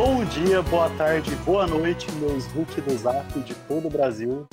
[0.00, 4.46] Bom dia, boa tarde, boa noite, meus Hulk do Zap de todo o Brasil.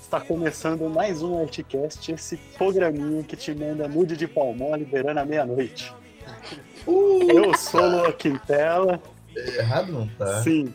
[0.00, 5.24] Está começando mais um Artcast, esse programinha que te manda nude de palmol liberando à
[5.24, 5.92] meia-noite.
[6.86, 9.02] Uh, Eu sou o Lua Quintela,
[9.34, 10.44] errado não tá.
[10.44, 10.72] sim.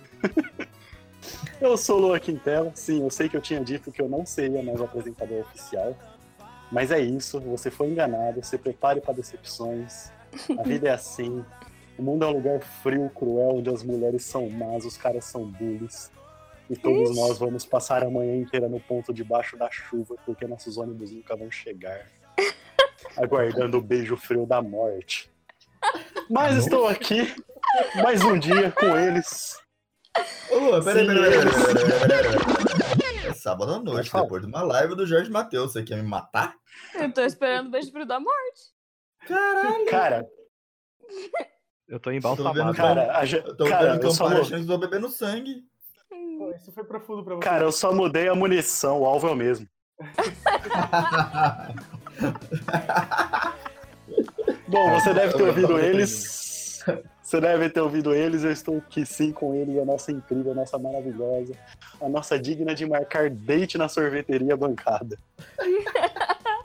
[1.62, 4.62] Eu sou Lua Quintela, sim, eu sei que eu tinha dito que eu não seria
[4.62, 5.96] mais o apresentador oficial,
[6.70, 10.12] mas é isso, você foi enganado, se prepare para decepções,
[10.60, 11.42] a vida é assim,
[11.98, 15.46] o mundo é um lugar frio, cruel, onde as mulheres são más, os caras são
[15.46, 16.12] bullies.
[16.70, 17.20] E todos Ixi.
[17.20, 21.36] nós vamos passar a manhã inteira no ponto debaixo da chuva, porque nossos ônibus nunca
[21.36, 22.10] vão chegar.
[23.18, 25.32] Aguardando o beijo frio da morte.
[26.30, 27.36] Mas estou aqui,
[28.02, 29.60] mais um dia com eles.
[30.50, 31.66] Ô, Lua, peraí, peraí, peraí, eles.
[31.66, 33.28] peraí, peraí, peraí.
[33.28, 35.74] É sábado à noite, depois de uma live do Jorge Matheus.
[35.74, 36.56] Você quer me matar?
[36.96, 38.74] Eu tô esperando o beijo frio da morte.
[39.28, 39.86] Caralho.
[39.86, 40.28] Cara,
[41.88, 42.76] Eu tô em Tô vendo balsamado.
[42.76, 45.64] cara, a, tô cara, eu só, campanha mu- achando que tô bebendo sangue.
[46.38, 47.42] Pô, Isso foi profundo pra você.
[47.42, 49.68] cara, eu só mudei a munição, o alvo é o mesmo.
[54.68, 56.84] Bom, você deve ter ouvido eles.
[57.22, 58.44] Você deve ter ouvido eles.
[58.44, 61.54] Eu estou aqui sim com eles, a nossa incrível, a nossa maravilhosa,
[62.02, 65.18] a nossa digna de marcar date na sorveteria bancada.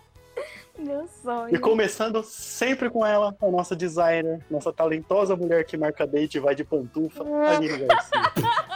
[0.79, 1.55] Meu sonho.
[1.55, 6.41] E começando sempre com ela, a nossa designer, nossa talentosa mulher que marca date e
[6.41, 8.19] vai de pantufa, Aline Garcia.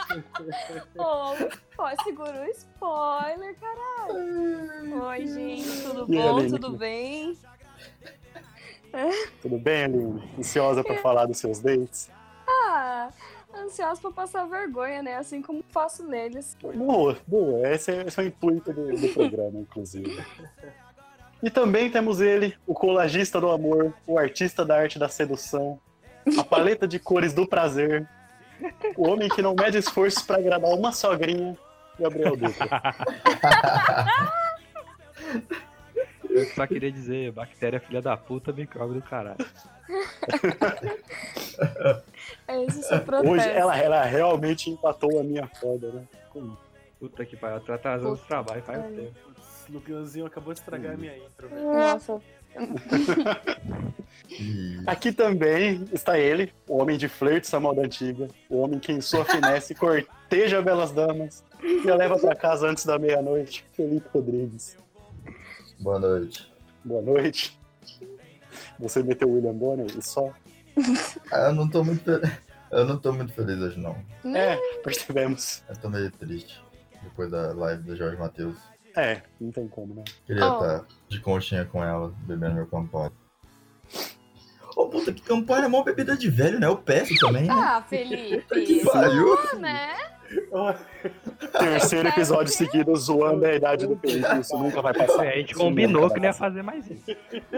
[0.95, 1.33] Oh,
[1.75, 5.03] pô, segura o spoiler, caralho.
[5.07, 6.47] Oi, gente, tudo E bom?
[6.47, 7.35] Tudo bem?
[9.41, 10.29] Tudo bem, Aline?
[10.37, 12.11] Ansiosa para falar dos seus dates?
[12.47, 13.09] Ah,
[13.55, 15.15] ansiosa pra passar vergonha, né?
[15.17, 16.55] Assim como faço neles.
[16.61, 17.67] Boa, boa.
[17.67, 20.23] Esse é, esse é o intuito do, do programa, inclusive.
[21.43, 25.77] E também temos ele, o colagista do amor, o artista da arte da sedução,
[26.39, 28.07] a paleta de cores do prazer,
[28.95, 31.57] o homem que não mede esforços para agradar uma sogrinha,
[31.99, 32.69] Gabriel Dutra.
[36.29, 39.45] Eu só queria dizer, bactéria filha da puta, micróbio do caralho.
[42.47, 43.35] É esse o seu protesto.
[43.35, 46.07] Hoje ela, ela realmente empatou a minha foda, né?
[46.99, 48.91] Puta que pariu, eu tô atrasando os trabalhos faz Ai.
[48.91, 49.32] tempo.
[49.73, 51.63] Putz, Luganzinho acabou de estragar a minha intro, velho.
[51.63, 52.21] Nossa,
[54.85, 59.01] Aqui também está ele, o homem de flerte da moda antiga, o homem que em
[59.01, 64.77] sua finesse corteja belas damas e a leva para casa antes da meia-noite, Felipe Rodrigues.
[65.79, 66.51] Boa noite.
[66.83, 67.59] Boa noite.
[68.79, 70.31] Você meteu o William Bonner e só?
[71.31, 72.31] Ah, eu não tô muito feliz.
[72.71, 73.95] Eu não tô muito feliz hoje, não.
[74.35, 75.63] É, percebemos.
[75.69, 76.61] Eu tô meio triste.
[77.03, 78.57] Depois da live do Jorge Matheus.
[78.95, 80.03] É, não tem como, né?
[80.25, 80.55] Queria Oh.
[80.63, 83.13] estar de conchinha com ela, bebendo meu Campari.
[84.75, 86.67] Ô, puta, que Campari é mó bebida de velho, né?
[86.67, 87.53] Eu peço também, né?
[87.53, 88.43] Ah, Felipe.
[88.65, 89.35] Que pariu.
[89.59, 89.95] né?
[91.59, 95.25] Terceiro episódio seguido zoando a idade do Felipe, isso nunca vai passar.
[95.25, 97.05] É, a gente combinou que não ia fazer mais isso.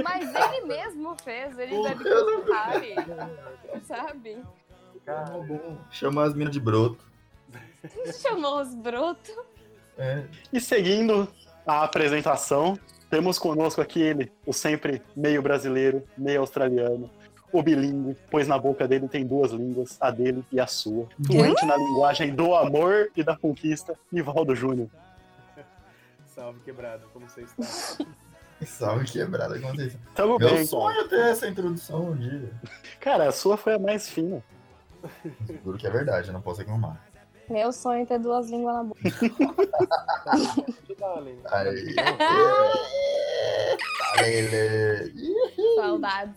[0.03, 2.95] Mas ele mesmo fez, ele bebe Campari,
[3.83, 4.37] sabe?
[5.05, 5.77] Tá bom.
[5.89, 6.97] Chama as minas de broto.
[8.21, 9.35] Chamou os brotos.
[9.97, 10.23] É.
[10.51, 11.27] E seguindo
[11.65, 12.77] a apresentação,
[13.09, 17.09] temos conosco aqui ele, o sempre meio brasileiro, meio australiano,
[17.51, 21.07] o bilíngue, pois na boca dele tem duas línguas, a dele e a sua.
[21.25, 24.89] Fluente na linguagem do amor e da conquista, Nivaldo Júnior.
[26.25, 28.05] Salve, quebrado, como você está?
[28.65, 32.51] Salve quebrada, como vocês Tamo Meu bem, sonho é ter essa introdução um dia.
[32.99, 34.43] Cara, a sua foi a mais fina.
[35.63, 36.99] Juro que é verdade, eu não posso reclamar.
[37.49, 39.01] Meu sonho é ter duas línguas na boca.
[45.75, 46.35] Saudades.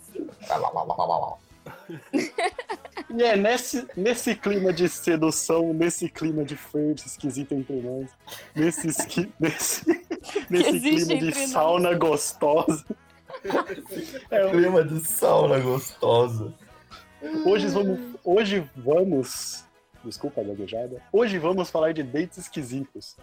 [3.11, 8.11] E é nesse, nesse clima de sedução, nesse clima de flerte esquisito entre nós,
[8.55, 9.87] nesse, esqui, nesse,
[10.51, 11.51] nesse clima de nós.
[11.51, 12.85] sauna gostosa.
[14.31, 16.53] É, Clima de sauna gostosa.
[17.47, 19.65] Hoje vamos, hoje vamos,
[20.09, 23.17] desculpa a gaguejada, hoje vamos falar de dates esquisitos.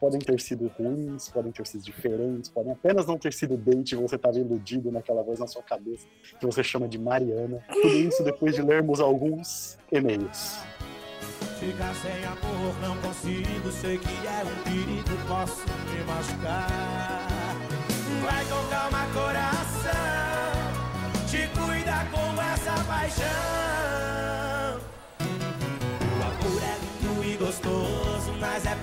[0.00, 3.96] Podem ter sido ruins, podem ter sido diferentes, podem apenas não ter sido date e
[3.96, 6.06] você estava iludido naquela voz na sua cabeça
[6.38, 7.64] que você chama de Mariana.
[7.72, 10.58] Tudo isso depois de lermos alguns e-mails.
[11.58, 17.28] Ficar sem amor não consigo, sei que é um perigo, posso me machucar.
[18.22, 19.90] Vai com calma, coração,
[21.26, 23.63] te cuida com essa paixão.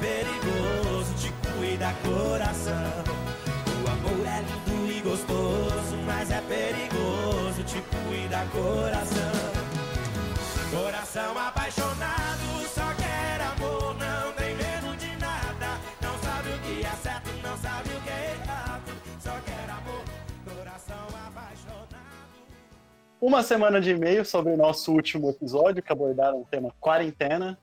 [0.01, 2.73] perigoso, te cuida coração.
[3.83, 9.51] O amor é lindo e gostoso, mas é perigoso, te cuida coração.
[10.71, 15.77] Coração apaixonado, só quer amor, não tem medo de nada.
[16.01, 18.91] Não sabe o que é certo, não sabe o que é errado.
[19.19, 20.03] Só quer amor,
[20.55, 22.01] coração apaixonado.
[23.19, 27.57] Uma semana de e-mail sobre o nosso último episódio, que abordaram o tema quarentena.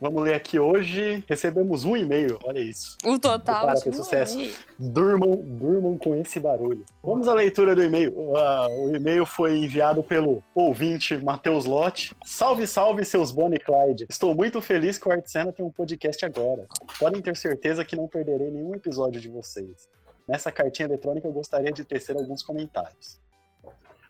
[0.00, 1.24] Vamos ler aqui hoje.
[1.28, 2.96] Recebemos um e-mail, olha isso.
[3.04, 3.74] O total.
[3.74, 4.38] Tipo, pro sucesso.
[4.78, 6.84] Durmam, durmam com esse barulho.
[7.02, 8.36] Vamos à leitura do e-mail.
[8.36, 12.14] Ah, o e-mail foi enviado pelo ouvinte Matheus Lotti.
[12.24, 14.06] Salve, salve, seus Bonnie Clyde.
[14.08, 16.66] Estou muito feliz que o Artsena tem um podcast agora.
[16.98, 19.88] Podem ter certeza que não perderei nenhum episódio de vocês.
[20.26, 23.20] Nessa cartinha eletrônica eu gostaria de tecer alguns comentários.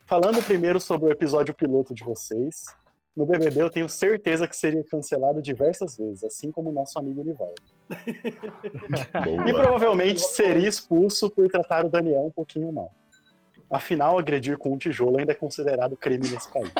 [0.06, 2.66] Falando primeiro sobre o episódio piloto de vocês,
[3.16, 7.22] no BBB eu tenho certeza que seria cancelado diversas vezes, assim como o nosso amigo
[7.22, 7.54] Nivaldo.
[9.46, 12.92] E provavelmente seria expulso por tratar o Daniel um pouquinho mal.
[13.70, 16.72] Afinal, agredir com um tijolo ainda é considerado crime nesse país.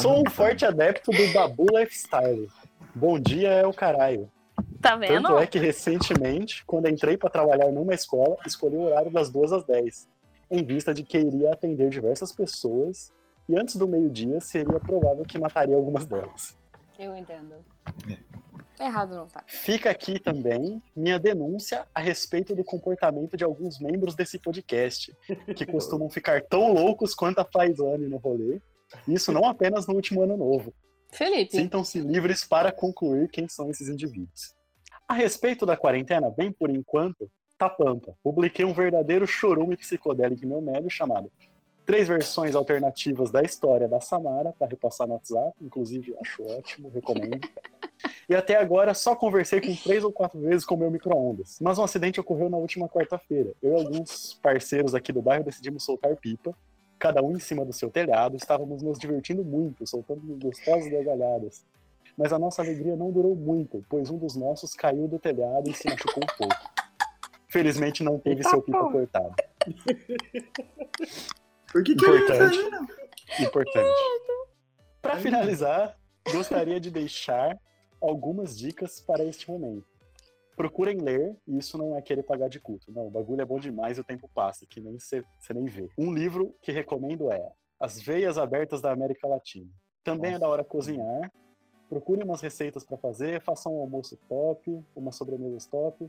[0.00, 2.48] Sou um forte adepto do Babu Lifestyle.
[2.94, 4.30] Bom dia é o caralho.
[4.80, 5.22] Tá vendo?
[5.22, 9.52] Tanto é que recentemente, quando entrei para trabalhar numa escola, escolhi o horário das 2
[9.52, 10.08] às 10,
[10.50, 13.12] em vista de que iria atender diversas pessoas
[13.48, 16.56] e antes do meio-dia seria provável que mataria algumas delas.
[16.98, 17.54] Eu entendo.
[18.78, 19.42] Errado não tá.
[19.46, 25.16] Fica aqui também minha denúncia a respeito do comportamento de alguns membros desse podcast,
[25.54, 28.60] que costumam ficar tão loucos quanto a Faisane no rolê.
[29.08, 30.74] Isso não apenas no último ano novo.
[31.10, 31.56] Felipe.
[31.56, 34.54] Sintam-se livres para concluir quem são esses indivíduos.
[35.08, 38.14] A respeito da quarentena, bem por enquanto, tá pampa.
[38.22, 41.30] Publiquei um verdadeiro chorume psicodélico em meu médio chamado
[41.86, 47.48] Três versões alternativas da história da Samara, para repassar no WhatsApp, inclusive acho ótimo, recomendo.
[48.28, 51.58] E até agora só conversei com três ou quatro vezes com o meu micro-ondas.
[51.60, 53.52] Mas um acidente ocorreu na última quarta-feira.
[53.62, 56.52] Eu e alguns parceiros aqui do bairro decidimos soltar pipa,
[56.98, 58.36] cada um em cima do seu telhado.
[58.36, 61.64] Estávamos nos divertindo muito, soltando gostosas gargalhadas.
[62.18, 65.74] Mas a nossa alegria não durou muito, pois um dos nossos caiu do telhado e
[65.74, 66.70] se machucou um pouco.
[67.48, 69.34] Felizmente não teve seu pipa cortado.
[71.72, 72.70] Por que, que ia Importante.
[72.70, 72.86] não?
[73.40, 74.00] Importante.
[75.02, 75.96] Para finalizar,
[76.32, 77.58] gostaria de deixar
[78.00, 79.86] algumas dicas para este momento.
[80.56, 82.90] Procurem ler, e isso não é querer pagar de culto.
[82.90, 85.22] Não, o bagulho é bom demais e o tempo passa, que nem você
[85.52, 85.88] nem vê.
[85.98, 89.70] Um livro que recomendo é As Veias Abertas da América Latina.
[90.02, 91.30] Também é da hora cozinhar.
[91.88, 96.08] Procurem umas receitas para fazer, façam um almoço top, uma sobremesa top.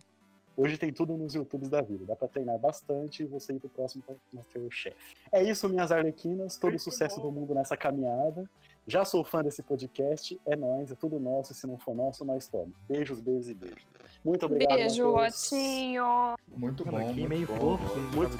[0.57, 2.03] Hoje tem tudo nos YouTubes da vida.
[2.03, 4.97] Dá para treinar bastante e você ir pro próximo Masterchef.
[5.31, 6.57] É isso, minhas arlequinas.
[6.57, 8.49] Todo o sucesso do mundo nessa caminhada.
[8.87, 10.41] Já sou fã desse podcast.
[10.47, 11.53] É nóis, é tudo nosso.
[11.53, 12.71] Se não for nosso, nós toma.
[12.89, 13.85] Beijos, beijos e beijos.
[14.25, 14.77] Muito obrigado.
[14.77, 15.07] Beijo.
[15.09, 16.35] Otinho.
[16.47, 16.97] Muito bom.
[16.97, 17.77] aqui muito meio bom.
[17.77, 18.15] fofo, Muito-.
[18.15, 18.37] Muito,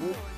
[0.00, 0.34] muito.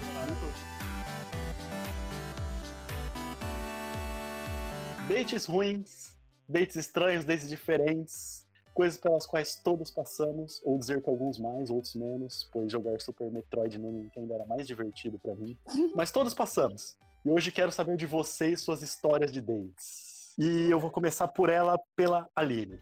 [5.08, 6.12] Dates ruins,
[6.46, 8.45] dates estranhos, dates diferentes,
[8.76, 13.30] coisas pelas quais todos passamos, ou dizer que alguns mais, outros menos, pois jogar Super
[13.30, 15.56] Metroid no Nintendo era mais divertido pra mim.
[15.96, 16.94] Mas todos passamos.
[17.24, 20.34] E hoje quero saber de vocês suas histórias de dates.
[20.38, 22.78] E eu vou começar por ela, pela Aline.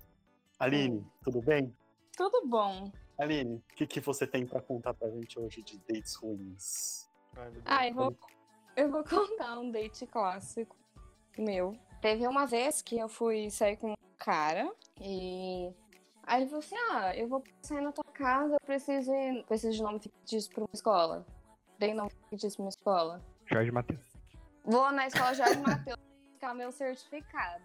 [0.58, 1.72] Aline, tudo bem?
[2.16, 2.90] Tudo bom.
[3.16, 7.08] Aline, o que, que você tem pra contar pra gente hoje de dates ruins?
[7.64, 8.16] Ah, eu vou,
[8.76, 10.76] eu vou contar um date clássico
[11.38, 11.78] meu.
[12.02, 14.68] Teve uma vez que eu fui sair com um cara
[15.00, 15.72] e
[16.26, 19.76] aí ele falou assim: Ah, eu vou sair na tua casa, eu preciso, ir- preciso
[19.76, 21.26] de nome fictício pra uma escola.
[21.78, 23.22] Dei nome fictício pra uma escola.
[23.46, 24.00] Jorge Matheus.
[24.64, 25.98] Vou na escola Jorge Matheus
[26.32, 27.62] buscar meu certificado.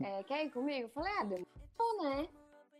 [0.00, 0.84] É, quer ir comigo?
[0.86, 2.28] Eu falei, ah, demorou, né?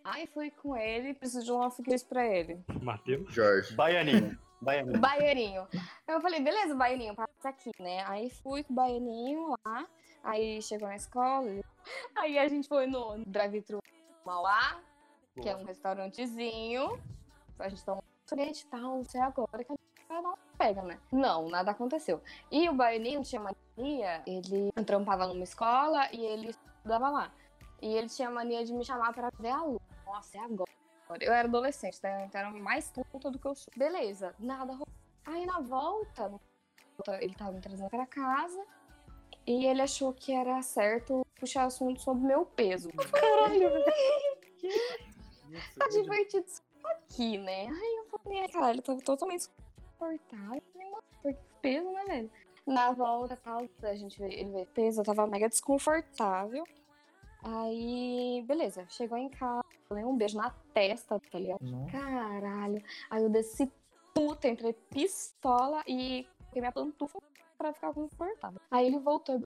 [0.04, 2.62] Aí fui com ele, preciso de um nome fictício pra ele.
[2.80, 3.32] Matheus.
[3.32, 3.74] Jorge.
[3.74, 4.38] Baianinho.
[4.60, 5.00] Baianinho.
[5.00, 5.68] Baianinho.
[6.06, 8.04] Eu falei, beleza, Baianinho, passa aqui, né?
[8.06, 9.86] Aí fui com o Baianinho lá,
[10.22, 11.48] aí chegou na escola,
[12.16, 13.80] aí a gente foi no drive-thru
[14.24, 14.80] Mauá,
[15.40, 17.00] que é um restaurantezinho,
[17.58, 20.28] a gente toma um sorvete e tal, não sei agora que a gente vai dar
[20.28, 20.98] uma pega, né?
[21.10, 22.20] Não, nada aconteceu.
[22.50, 27.32] E o Baianinho tinha mania, ele trampava numa escola e ele estudava lá.
[27.80, 29.80] E ele tinha mania de me chamar pra ver a lua.
[30.06, 30.70] Nossa, é agora.
[31.20, 32.24] Eu era adolescente, né?
[32.26, 33.72] Então era mais tonta do que eu sou.
[33.76, 34.86] Beleza, nada rolou.
[35.24, 36.32] Aí na volta,
[37.20, 38.64] ele tava me trazendo pra casa
[39.46, 42.88] e ele achou que era certo puxar assunto sobre meu peso.
[42.90, 43.70] Caralho,
[45.78, 47.66] tá divertido isso aqui, né?
[47.68, 50.56] Aí eu falei, "Ai, caralho, eu tava totalmente desconfortável.
[50.56, 52.30] Eu falei, "Nossa, por que peso, né, velho?
[52.66, 56.64] Na volta, tal, a gente vê, ele vê peso, eu tava mega desconfortável.
[57.42, 61.60] Aí, beleza, chegou em casa, dei um beijo na testa, tá ligado?
[61.90, 62.82] Caralho.
[63.10, 63.70] Aí eu desci
[64.14, 67.18] puta, entrei pistola e coloquei minha pantufa
[67.58, 68.60] pra ficar confortável.
[68.70, 69.42] Aí ele voltou.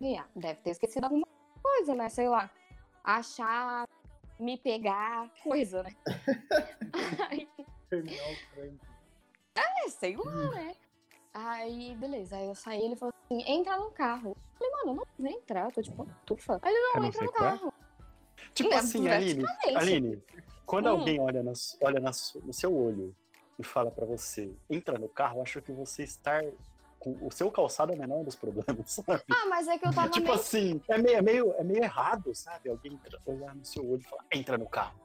[0.00, 1.26] E, ah, deve ter esquecido alguma
[1.62, 2.08] coisa, né?
[2.08, 2.50] Sei lá.
[3.02, 3.88] Achar,
[4.42, 5.94] me pegar, coisa, né?
[7.30, 7.48] Aí,
[7.88, 8.78] Terminal Frank.
[9.54, 10.74] é, sei lá, né?
[11.32, 12.36] Aí, beleza.
[12.36, 14.30] Aí eu saí, ele falou assim, entra no carro.
[14.30, 16.58] Eu falei, mano, eu não vou entrar, eu tô tipo tufa.
[16.62, 17.50] Aí ele, não, não entra no qual é.
[17.52, 17.72] carro.
[18.54, 19.44] Tipo Não, assim, Aline.
[19.76, 20.22] Aline,
[20.66, 20.90] quando Hum.
[20.90, 22.10] alguém olha, no, olha na
[22.44, 23.14] no seu olho
[23.58, 26.56] e fala pra você, entra no carro, eu acho que você estar com
[27.10, 29.22] o seu calçado é o menor dos problemas, sabe?
[29.30, 30.38] Ah, mas é que eu tava tipo meio...
[30.38, 32.68] assim, é meio, é, meio, é meio errado, sabe?
[32.70, 35.00] Alguém entra- olhar no seu olho e falar, entra no carro.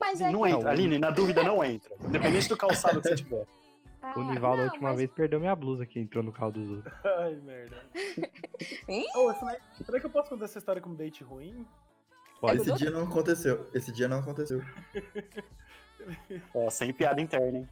[0.00, 0.50] Mas é não que...
[0.50, 1.94] entra, Aline, na dúvida não entra.
[2.00, 3.46] Independente do calçado que você tiver.
[4.00, 6.70] Ah, O Nivaldo, a última mas- vez, perdeu minha blusa que entrou no carro dos
[6.70, 6.94] outros.
[7.18, 7.84] Ai, merda.
[9.16, 11.66] Ô, será, será que eu posso contar essa história como date ruim?
[12.40, 12.60] Pode.
[12.60, 13.68] Esse dia não aconteceu.
[13.74, 14.62] Esse dia não aconteceu.
[16.54, 17.68] Ó, sem piada interna, hein?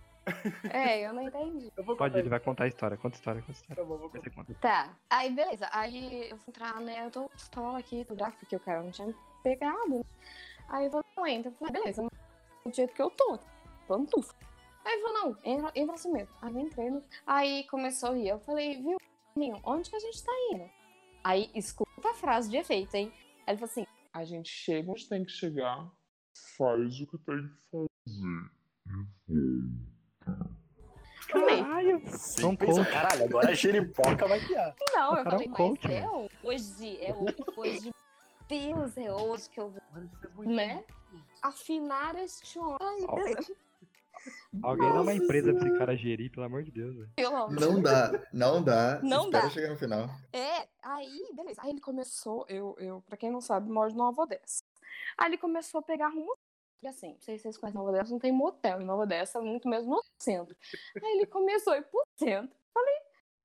[0.71, 1.73] É, eu não entendi.
[1.77, 2.97] Eu vou Pode, ele vai contar a história.
[2.97, 3.77] Conta a história, conta a história.
[3.77, 4.35] Tá bom, vou Vai contar.
[4.35, 4.55] conta.
[4.61, 5.69] Tá, aí beleza.
[5.73, 7.07] Aí eu fui entrar, né?
[7.07, 9.89] Eu tô pistola aqui, tudo grave, porque o cara não tinha me pegado.
[9.89, 10.05] né?
[10.69, 11.51] Aí eu falei, não entra.
[11.51, 13.39] Eu falei, beleza, do jeito que eu tô,
[13.87, 14.35] pantufa.
[14.85, 16.35] Aí ele falou, não, entra, entra assim mesmo.
[16.43, 17.03] Aí eu entrei, no...
[17.27, 18.29] aí começou a ir.
[18.29, 18.97] Eu falei, viu,
[19.37, 20.69] Ninho, onde que a gente tá indo?
[21.23, 23.13] Aí escuta a frase de efeito, hein?
[23.47, 25.89] Aí ele falou assim, A gente chega onde tem que chegar,
[26.57, 27.89] faz o que tem que fazer.
[28.95, 29.96] eu falei,
[32.07, 32.93] Sim, São pensa, coach.
[32.93, 34.75] caralho, agora a giripoca vai piar.
[34.95, 36.09] não, O eu cara é falei, um mas coach, é
[36.43, 37.15] hoje, é
[37.57, 37.91] hoje.
[38.49, 39.83] Deus, é hoje que eu vou,
[40.37, 40.85] Mano, é né?
[41.43, 43.07] Afinar este homem.
[44.63, 47.11] Alguém dá uma Nossa empresa pra esse cara gerir, pelo amor de Deus, velho.
[47.17, 49.01] Pelo amor Não dá, não dá.
[49.03, 49.51] Não Espera dá.
[49.51, 50.09] chegar no final.
[50.33, 51.61] É, aí, beleza.
[51.63, 54.65] Aí ele começou, eu, eu, pra quem não sabe, moro em Nova Odessa.
[55.19, 56.37] Aí ele começou a pegar rumo.
[56.83, 59.41] E assim, não sei se vocês conhecem Nova Odessa, não tem motel em Nova Odessa,
[59.41, 60.57] muito mesmo no centro.
[61.03, 62.57] Aí ele começou a ir pro centro.
[62.73, 62.95] Falei,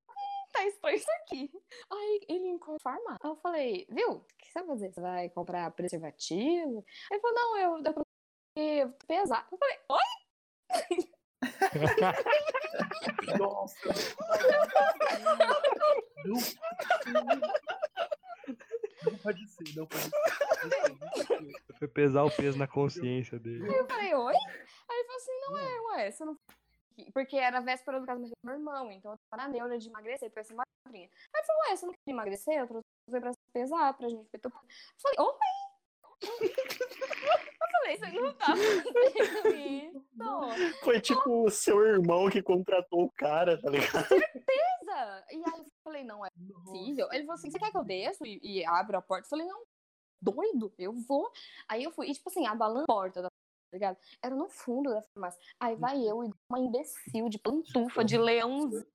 [0.08, 1.50] hum, tá estranho isso aqui.
[1.90, 3.18] Aí ele encontrou farmácia.
[3.22, 4.92] Aí eu falei, viu, o que você vai fazer?
[4.92, 6.84] Você vai comprar preservativo?
[7.10, 9.48] Aí ele falou, não, eu, eu procurei pesar.
[9.50, 9.98] Eu falei, oi?
[13.38, 13.88] Nossa.
[19.12, 20.10] Não pode ser, não pode ser.
[21.78, 23.68] Foi pesar o peso na consciência dele.
[23.68, 24.34] Eu falei, oi?
[24.34, 26.36] Aí ele falou assim, não é, ué, você não
[27.12, 29.88] Porque era a véspera do casamento do meu irmão, então eu tava na neura de
[29.88, 31.08] emagrecer, pra ser madrinha.
[31.08, 32.54] Aí ele falou, ué, você não quer emagrecer?
[32.54, 34.28] Eu trouxe você pra pesar, pra gente.
[34.32, 35.61] Eu falei, oi?
[36.22, 40.02] Eu falei, você não tá fazendo isso.
[40.82, 44.08] Foi tipo o seu irmão que contratou o cara, tá ligado?
[44.08, 45.24] Beleza.
[45.30, 47.08] E aí eu falei, não é possível.
[47.12, 49.26] Ele falou assim, você quer que eu desça e, e abra a porta?
[49.26, 49.62] Eu falei, não,
[50.20, 51.30] doido, eu vou.
[51.68, 53.28] Aí eu fui, e tipo assim, abalando a porta da
[53.72, 53.96] tá ligado?
[54.22, 55.40] Era no fundo da farmácia.
[55.58, 58.86] Aí vai eu e uma imbecil de pantufa, de leãozinho no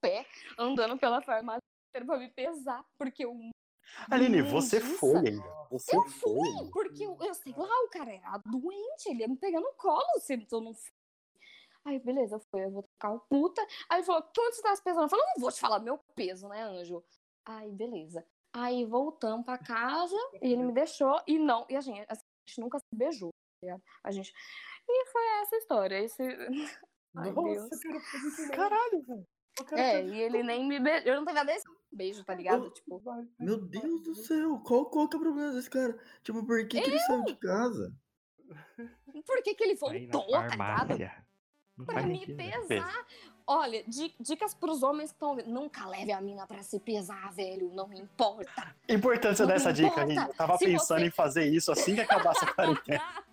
[0.00, 0.26] pé,
[0.58, 1.60] andando pela farmácia
[1.92, 3.34] pra me pesar, porque eu...
[4.10, 5.62] Aline, você foi ainda.
[5.70, 6.32] Você Eu foi.
[6.32, 9.72] fui, porque eu, eu sei lá, o cara era doente, ele ia me pegar no
[9.74, 10.92] colo se eu não fui.
[11.84, 13.60] Aí, beleza, eu fui, eu vou ficar o puta.
[13.88, 15.04] Aí ele falou, quanto você tá se pesando?
[15.04, 17.02] Eu falei, não vou te falar meu peso, né, anjo?
[17.44, 18.24] Aí, beleza.
[18.52, 21.66] Aí voltamos pra casa e ele me deixou e não.
[21.68, 23.82] E a gente, a gente nunca se beijou, tá ligado?
[24.04, 24.32] A gente.
[24.88, 25.98] E foi essa história.
[26.00, 26.22] Esse...
[27.16, 27.70] Ai, Deus.
[27.70, 28.54] Nossa, cara, foi bom.
[28.54, 29.26] Caralho, velho.
[29.72, 31.08] É, e ele nem me beijou.
[31.08, 32.70] Eu não teve nada desse beijo, tá ligado?
[32.70, 33.24] Tipo, Vai.
[33.38, 35.96] Meu Deus do céu, qual, qual que é o problema desse cara?
[36.22, 37.92] Tipo, por que, que ele saiu de casa?
[39.26, 41.22] por que, que ele Aí na voltou, tá ligado?
[41.76, 43.06] Não Pra me sentido, pesar.
[43.46, 45.34] Olha, di- dicas pros homens que estão.
[45.46, 47.72] Nunca leve a mina pra se pesar, velho.
[47.74, 48.76] Não importa.
[48.88, 50.02] Importância Não dessa dica, importa.
[50.02, 50.22] Aline.
[50.28, 53.02] Eu tava Se pensando você- em fazer isso assim que acabasse a quarentena.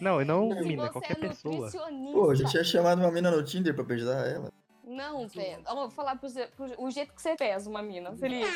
[0.00, 1.70] Não, e não, Se mina, você qualquer é pessoa.
[2.12, 4.52] Pô, a gente tinha chamado uma mina no Tinder pra beijar ela.
[4.94, 5.62] Não, velho.
[5.68, 8.48] Eu vou falar pro, Zé- pro- o jeito que você pesa uma mina, Felipe.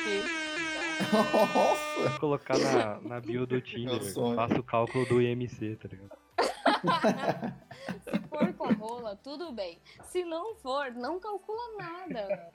[1.13, 2.09] Nossa!
[2.11, 4.03] Vou colocar na, na bio do Tinder.
[4.13, 4.35] sonho.
[4.37, 6.11] Faço o cálculo do IMC, tá ligado?
[8.05, 9.81] Se for com a rola, tudo bem.
[10.05, 12.51] Se não for, não calcula nada.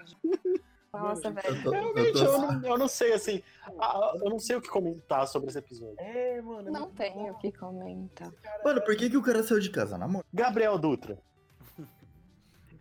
[0.94, 1.64] Nossa, Eu velho.
[1.64, 3.42] tô, eu Realmente, tô- eu não, eu não sei, assim,
[3.80, 5.96] ah, eu não sei o que comentar sobre esse episódio.
[5.98, 6.68] É, mano.
[6.68, 8.32] é Não muito tenho o que comentar.
[8.64, 9.98] Mano, por que, que o cara saiu de casa?
[9.98, 10.24] Na moral.
[10.32, 11.18] Gabriel Dutra.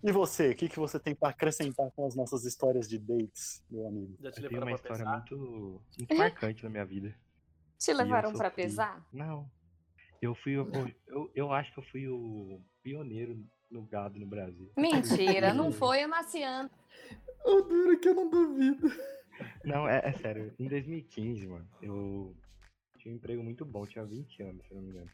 [0.02, 3.62] E você, o que, que você tem pra acrescentar com as nossas histórias de dates,
[3.70, 4.16] meu amigo?
[4.20, 7.14] Já te Eu tenho levaram uma pra história muito, muito marcante na minha vida.
[7.78, 8.64] Te eu levaram pra sofri.
[8.64, 9.06] pesar?
[9.12, 9.48] Não.
[10.20, 10.66] Eu fui o,
[11.06, 14.70] eu, eu acho que eu fui o pioneiro no gado no Brasil.
[14.76, 16.70] Mentira, não foi a Marciana.
[17.44, 18.88] O duro que eu não duvido.
[19.64, 20.52] Não, é, é sério.
[20.58, 22.36] Em 2015, mano, eu
[22.98, 25.10] tinha um emprego muito bom, tinha 20 anos, se eu não me engano.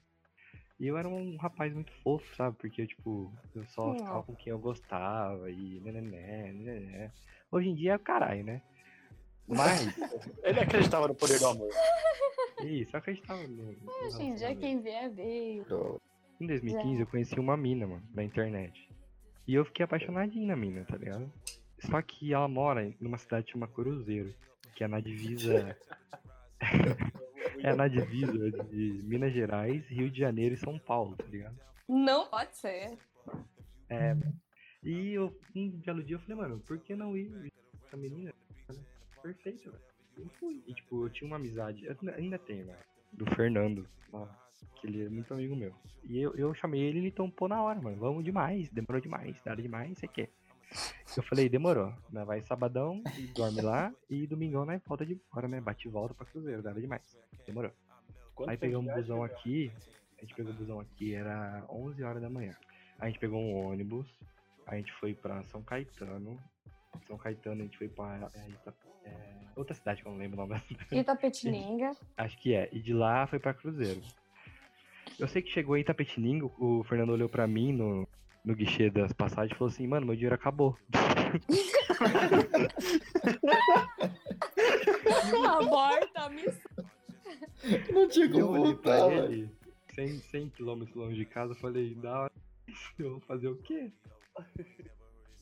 [0.80, 2.56] E eu era um rapaz muito fofo, sabe?
[2.56, 3.94] Porque, tipo, eu só Hum.
[3.99, 7.12] ficava com quem eu gostava e nenené, nenené.
[7.50, 8.62] Hoje em dia é o caralho, né?
[9.47, 9.80] Mas,
[10.44, 11.70] Ele acreditava no poder do amor.
[12.62, 13.75] isso, eu acreditava no.
[14.04, 16.00] Hoje em dia, quem vier, veio.
[16.40, 18.88] Em 2015 eu conheci uma mina, mano, na internet.
[19.47, 21.32] E eu fiquei apaixonadinho na mina, tá ligado?
[21.80, 24.32] Só que ela mora numa cidade chamada Cruzeiro,
[24.76, 25.76] que é na divisa.
[27.59, 31.57] é na divisa de Minas Gerais, Rio de Janeiro e São Paulo, tá ligado?
[31.88, 32.99] Não pode ser.
[33.88, 34.17] É,
[34.83, 37.53] e eu, um belo dia eu falei, mano, por que não ir
[37.91, 38.33] com a menina?
[39.23, 39.83] Perfeito, velho.
[40.17, 40.62] Eu fui.
[40.67, 42.79] E tipo, eu tinha uma amizade, eu ainda- tenho, velho,
[43.12, 43.87] do Fernando,
[44.81, 45.75] que ele é muito amigo meu.
[46.05, 47.97] E eu, eu chamei ele e ele tompou na hora, mano.
[47.97, 50.31] Vamos demais, demorou demais, nada demais, você quer.
[51.16, 51.92] Eu falei, demorou.
[52.10, 52.25] Né?
[52.25, 55.60] Vai sabadão, e dorme lá, e domingão nós volta de fora, né?
[55.60, 57.02] Bate e volta pra Cruzeiro, nada demais.
[57.46, 57.72] Demorou.
[58.34, 59.72] Quanto Aí pegamos um busão aqui.
[60.18, 62.54] A gente pegou o busão aqui, era 11 horas da manhã.
[62.98, 64.06] A gente pegou um ônibus.
[64.66, 66.38] A gente foi pra São Caetano.
[67.06, 70.37] São Caetano a gente foi pra é, Ita- é, outra cidade que eu não lembro
[70.40, 70.96] o nome da cidade.
[70.98, 71.92] Itapetininga.
[72.16, 72.68] Acho que é.
[72.72, 74.00] E de lá foi pra Cruzeiro.
[75.18, 78.06] Eu sei que chegou em Itapetininga, o Fernando olhou pra mim no,
[78.45, 80.76] no guichê das passagens e falou assim, mano, meu dinheiro acabou.
[85.47, 86.85] Aborta a missão.
[87.92, 89.33] Não tinha como voltar, velho.
[89.33, 89.50] ele,
[89.95, 92.33] 100, 100 km longe de casa, eu falei, da hora,
[92.99, 93.92] eu vou fazer o quê?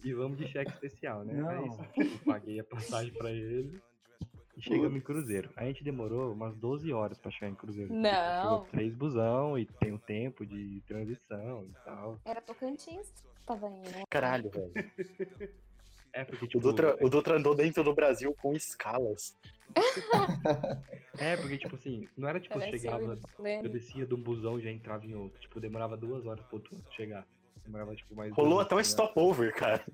[0.03, 1.35] E vamos de cheque especial, né?
[1.35, 1.49] Não.
[1.49, 3.81] Aí eu paguei a passagem pra ele
[4.57, 5.51] e chegamos em Cruzeiro.
[5.57, 7.89] A gente demorou umas 12 horas pra chegar em Cruzeiro.
[7.89, 8.43] porque Não.
[8.61, 12.19] Pegou três busão e tem o tempo de transição e tal.
[12.25, 13.13] Era Tocantins.
[13.45, 13.91] Tava indo.
[13.91, 14.03] né?
[14.11, 14.73] Caralho, velho.
[16.13, 19.37] É porque, O tipo, Dutra, o Dutra andou dentro do Brasil com escalas.
[21.19, 24.59] é porque, tipo assim, não era tipo, eu chegava, o eu descia de um busão
[24.59, 25.39] e já entrava em outro.
[25.39, 27.27] Tipo, demorava duas horas pro outro chegar.
[27.65, 29.85] Demorava, tipo, mais Rolou até um stopover, cara.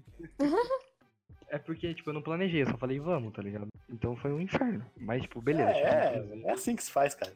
[1.49, 3.67] É porque, tipo, eu não planejei, eu só falei, vamos, tá ligado?
[3.93, 4.85] Então foi um inferno.
[4.97, 5.71] Mas, tipo, beleza.
[5.71, 7.33] É, é, é assim que se faz, cara.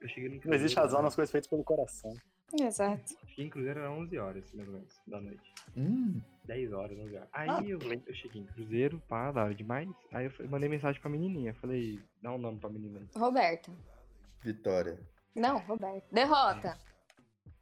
[0.00, 2.12] Eu cheguei no Não existe razão nas coisas feitas pelo coração.
[2.58, 3.14] Exato.
[3.28, 5.54] Cheguei em Cruzeiro era 11 horas, mais ou menos, da noite.
[5.76, 7.28] Hum, 10 horas, 11 horas.
[7.32, 9.88] Aí Ah, eu, eu cheguei em Cruzeiro, pá, da hora demais.
[10.12, 11.54] Aí eu mandei mensagem pra menininha.
[11.54, 13.00] Falei, dá um nome pra menina.
[13.14, 13.70] Roberta.
[14.42, 14.98] vitória.
[15.36, 16.06] Não, Roberta.
[16.10, 16.78] Derrota.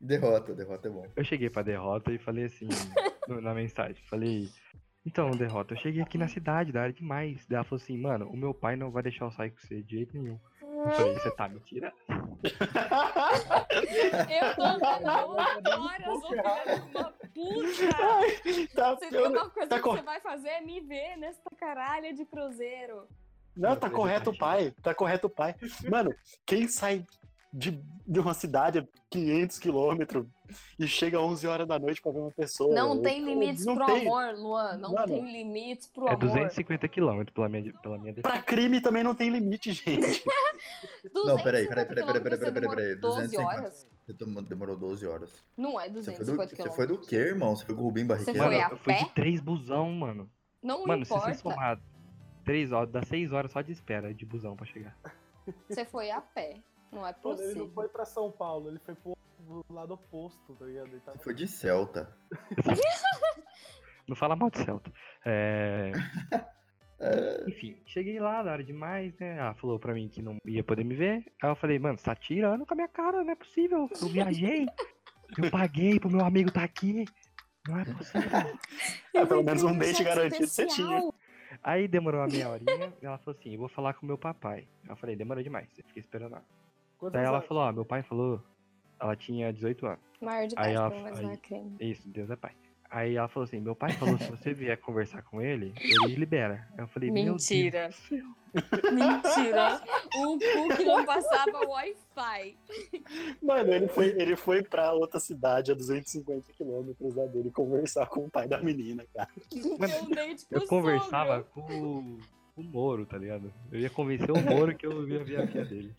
[0.01, 1.07] Derrota, derrota é bom.
[1.17, 2.69] Eu cheguei pra derrota e falei assim,
[3.43, 4.49] na mensagem, falei,
[5.09, 7.45] então, derrota, eu cheguei aqui na cidade, da hora demais.
[7.49, 9.83] Daí ela falou assim, mano, o meu pai não vai deixar eu sair com você
[9.83, 10.39] de jeito nenhum.
[10.61, 11.93] Eu falei, você tá mentira?
[14.31, 18.75] Eu tô andando horas, ô de uma puta.
[18.75, 21.41] Tá, Você tem uma coisa tá que co- você vai fazer é me ver nessa
[21.59, 23.09] caralha de cruzeiro.
[23.57, 24.73] Não, tá correto o pai.
[24.83, 25.55] Tá correto o pai.
[25.91, 26.15] Mano,
[26.47, 27.05] quem sai
[27.53, 30.27] de, de uma cidade a 500 quilômetros
[30.79, 32.75] e chega às 11 horas da noite pra ver uma pessoa?
[32.75, 34.01] Não tem Eu- limites não pro tem.
[34.07, 34.77] amor, Luan.
[34.79, 36.21] Não Mano, tem limites pro É amor.
[36.21, 38.33] 250 quilômetros pela minha, pela minha defesa.
[38.35, 40.23] Pra crime também não tem limite, gente.
[41.15, 43.01] Não, peraí, 250 peraí, peraí, peraí, peraí, peraí, peraí, você demorou 12
[43.37, 43.47] 250.
[43.47, 43.89] horas?
[44.07, 45.45] Você demorou 12 horas.
[45.57, 47.55] Não é Você foi, 250 do, você foi do quê, irmão?
[47.57, 48.39] Você foi com o Rubim Barrichello?
[48.39, 49.11] foi a eu fui de pé?
[49.15, 50.31] três busão, mano.
[50.63, 51.33] Não mano, se importa.
[51.35, 51.81] você somar
[52.45, 54.97] 3 horas, dá 6 horas só de espera de busão pra chegar.
[55.69, 56.61] Você foi a pé.
[56.91, 57.71] Não é Mano, ele não possível.
[57.75, 59.15] foi pra São Paulo, ele foi pro
[59.71, 60.89] lado oposto, tá ligado?
[60.89, 61.19] Ele tava...
[61.19, 62.17] Você foi de Celta.
[64.09, 64.93] Não fala mal de Celta.
[65.25, 65.93] É...
[67.01, 69.39] É, Enfim, cheguei lá, da hora demais, né?
[69.39, 71.25] Ela falou pra mim que não ia poder me ver.
[71.41, 73.89] Aí eu falei, mano, você tá tirando com a minha cara, não é possível.
[74.03, 74.67] Eu viajei,
[75.39, 77.05] eu paguei pro meu amigo tá aqui.
[77.69, 78.31] Não é possível.
[79.17, 81.09] Ah, pelo menos um date garantido você tinha.
[81.63, 84.69] Aí demorou uma meia horinha, e ela falou assim, eu vou falar com meu papai.
[84.89, 86.43] Eu falei, demorou demais, eu fiquei esperando lá.
[86.99, 87.49] Quantos Daí ela anos?
[87.49, 88.43] falou, ó, meu pai falou,
[89.01, 90.01] ela tinha 18 anos.
[90.21, 91.77] Maior de idade, ela- aí- não é crime.
[91.81, 92.53] Isso, Deus é pai.
[92.91, 96.67] Aí ela falou assim, meu pai falou, se você vier conversar com ele, ele libera.
[96.73, 97.91] Aí eu falei, Mentira.
[98.93, 99.83] Mentira.
[100.17, 102.57] O PUC não passava Wi-Fi.
[103.43, 108.25] Mano, ele foi, ele foi pra outra cidade a 250 quilômetros da dele conversar com
[108.25, 109.29] o pai da menina, cara.
[109.51, 112.19] Com Eu o conversava com o,
[112.55, 113.53] com o Moro, tá ligado?
[113.71, 115.95] Eu ia convencer o Moro que eu ia ver a filha dele.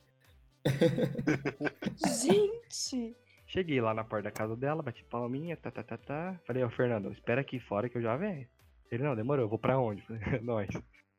[1.95, 3.15] Gente.
[3.47, 6.39] Cheguei lá na porta da casa dela, bati palminha, tá, tá, tá, tá.
[6.45, 8.47] Falei, ó, Fernando, espera aqui fora que eu já venho.
[8.91, 10.01] Ele, não, demorou, eu vou pra onde?
[10.05, 10.67] Falei, nós.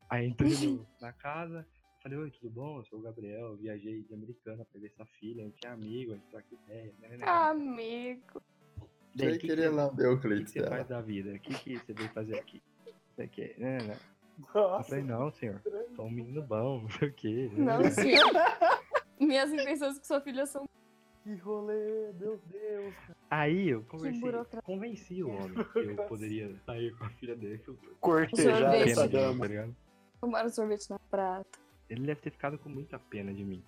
[0.09, 1.67] Aí entrei no- na casa,
[2.03, 2.79] falei, oi, tudo bom?
[2.79, 5.69] Eu sou o Gabriel, eu viajei de Americana pra ver sua filha, a gente é
[5.71, 7.27] amigo, a gente troca ideia, né, né.
[7.27, 8.43] Amigo.
[9.15, 9.69] Daí, Sei que que que você-
[10.07, 11.33] o O que, clipe que você faz da vida?
[11.35, 12.63] O que, que você veio fazer aqui?
[13.17, 13.55] Você quer?
[13.59, 13.97] Né, né, né.
[14.55, 15.61] Eu Nossa, falei, não, senhor,
[15.97, 17.51] sou um menino bom, não sei o quê.
[17.55, 18.31] Não, senhor.
[19.21, 20.65] Minhas intenções com sua filha são.
[21.23, 22.95] que rolê, meu Deus.
[23.07, 23.17] cara.
[23.31, 24.33] Aí eu conversei,
[24.65, 27.63] convenci o homem que eu poderia sair com a filha dele.
[28.01, 28.91] Cortejar Sorvete.
[28.91, 29.41] essa pena de mim, dama.
[29.41, 29.77] tá ligado?
[30.21, 31.59] Tomaram sorvete na prata.
[31.89, 33.63] Ele deve ter ficado com muita pena de mim.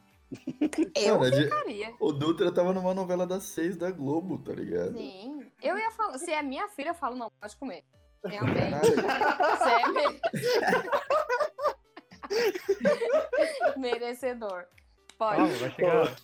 [0.97, 1.95] Eu de- ficaria.
[2.01, 4.97] O Dutra tava numa novela das seis da Globo, tá ligado?
[4.97, 5.47] Sim.
[5.63, 7.85] Eu ia falar, se é minha filha, eu falo, não, pode comer.
[8.25, 9.03] Realmente.
[9.03, 10.13] Caralho.
[13.75, 13.77] Você
[15.25, 15.37] é.
[15.37, 15.59] Calma, Pode.
[15.61, 16.17] vai chegar.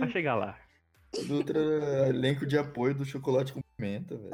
[0.00, 0.58] Vai chegar lá.
[1.26, 1.60] Dutra,
[2.08, 4.32] elenco de apoio do chocolate com pimenta, velho.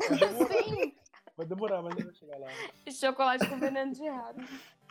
[0.49, 0.95] Sim,
[1.37, 2.49] Vai demorar, mas vai chegar lá.
[2.91, 4.41] chocolate com veneno de rato.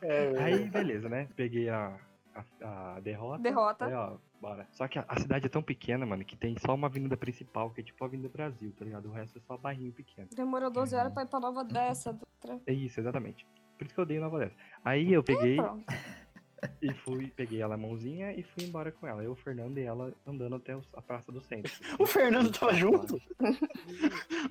[0.02, 1.28] É, Aí, beleza, né?
[1.36, 1.98] Peguei a,
[2.62, 3.42] a, a derrota.
[3.42, 3.86] Derrota.
[3.86, 4.68] Falei, ó, bora.
[4.72, 7.70] Só que a, a cidade é tão pequena, mano, que tem só uma avenida principal,
[7.72, 9.08] que é tipo a Avenida Brasil, tá ligado?
[9.10, 10.28] O resto é só bairrinho pequeno.
[10.36, 12.60] Demorou 12 horas pra ir pra Nova dessa, Dutra.
[12.68, 13.46] É isso, exatamente.
[13.78, 14.56] Por isso que eu odeio Nova Odessa.
[14.84, 15.86] Aí eu peguei Pronto.
[16.82, 19.24] E fui, peguei ela a mãozinha e fui embora com ela.
[19.24, 21.72] Eu, o Fernando e ela andando até a Praça do Centro.
[22.00, 23.22] O Fernando tava junto?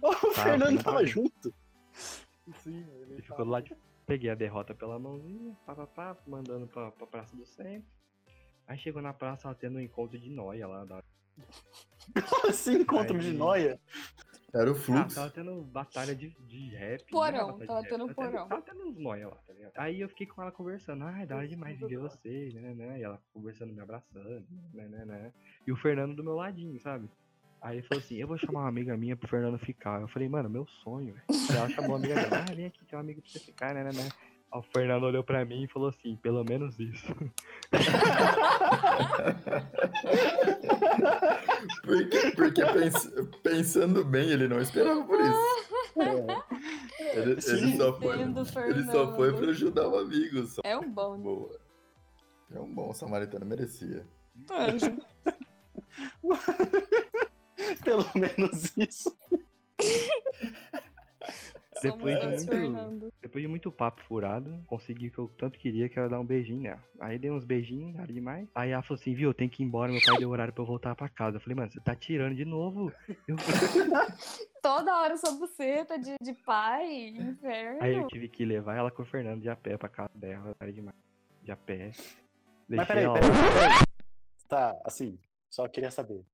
[0.03, 1.53] O Fernando tava junto?
[2.63, 3.77] Sim, ele Ele ficou tá- do lado de...
[4.07, 7.89] Peguei a derrota pela mãozinha, pá, pá, pá, mandando pra, pra Praça do Centro.
[8.69, 10.85] Aí chegou na praça, tava tendo um encontro de noia lá.
[10.85, 11.03] Da...
[12.49, 13.81] Assim, encontro de Aí- noia.
[14.57, 15.15] Era o Ah, fluxo.
[15.15, 17.01] tava tendo batalha de, de rap.
[17.03, 17.07] né?
[17.11, 18.49] Porão, de tava rap, tendo um tava porão.
[18.49, 19.73] Tava tendo uns noia lá, tá ligado?
[19.77, 21.05] Aí eu fiquei com ela conversando.
[21.05, 22.99] Ai, da hora demais de ver você, né, né, né.
[22.99, 25.33] E ela conversando, me abraçando, né, né, né.
[25.67, 27.11] E o Fernando do meu ladinho, sabe?
[27.61, 30.01] Aí ele falou assim, eu vou chamar uma amiga minha pro Fernando ficar.
[30.01, 31.15] Eu falei, mano, meu sonho.
[31.29, 33.75] Aí ela chamou uma amiga dela, ah, vem aqui, tem uma amiga pra você ficar,
[33.75, 34.09] né, né, né.
[34.59, 37.07] O Fernando olhou pra mim e falou assim, pelo menos isso.
[41.83, 43.11] Porque, porque pens-
[43.43, 45.67] pensando bem, ele não esperava por isso.
[45.99, 47.19] É.
[47.19, 48.21] Ele, ele só foi,
[48.71, 50.47] ele só foi pra ajudar o amigo.
[50.47, 50.61] Só.
[50.65, 51.23] É um bom, né?
[51.23, 51.61] Boa.
[52.55, 54.07] É um bom samaritano, merecia.
[54.51, 54.99] Anjo.
[57.85, 59.17] Pelo menos isso.
[61.93, 63.13] Depois de muito- Fernando.
[63.23, 66.25] Depois de muito papo furado, consegui o que eu tanto queria, que era dar um
[66.25, 66.83] beijinho nela.
[67.01, 68.49] Aí dei uns beijinhos, nada demais.
[68.55, 70.67] Aí ela falou assim, viu, tem que ir embora, meu pai deu horário pra eu
[70.67, 71.37] voltar pra casa.
[71.37, 72.93] Eu falei, mano, você tá tirando de novo.
[73.29, 73.37] Eu-
[74.63, 77.79] Toda hora sua buceta de, de pai, inferno.
[77.83, 80.57] Aí eu tive que levar ela com o Fernando de a pé pra casa dela,
[80.61, 80.97] nada demais.
[81.43, 81.93] De a pé.
[82.69, 83.87] Mas Deixei peraí, ela peraí, peraí.
[84.49, 85.19] Tá, assim,
[85.49, 86.25] só queria saber.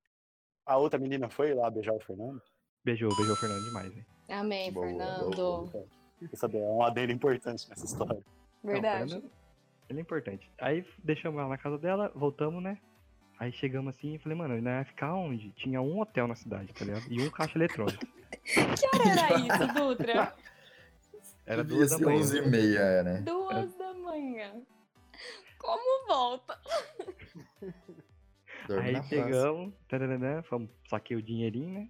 [0.65, 2.41] A outra menina foi lá beijar o Fernando?
[2.85, 4.07] Beijou, beijou o Fernando demais, hein.
[4.29, 5.37] Amém, Boa, Fernando.
[5.37, 5.87] boa,
[6.19, 8.23] Quer saber, é um adendo importante nessa história.
[8.63, 9.11] Não, Verdade.
[9.11, 9.31] Fernando,
[9.89, 10.51] ele é importante.
[10.59, 12.79] Aí deixamos ela na casa dela, voltamos, né?
[13.39, 15.51] Aí chegamos assim e falei, mano, ainda vai ficar onde?
[15.53, 17.05] Tinha um hotel na cidade, tá ligado?
[17.11, 18.05] E um caixa eletrônico.
[18.45, 20.35] Que hora era isso, Dutra?
[21.45, 22.21] Era duas da manhã.
[22.21, 23.21] 11 e meia, é, né?
[23.23, 24.63] Duas da manhã.
[25.59, 26.59] Como volta?
[28.69, 31.89] Dorme Aí chegamos, tararana, fomos, saquei o dinheirinho, né?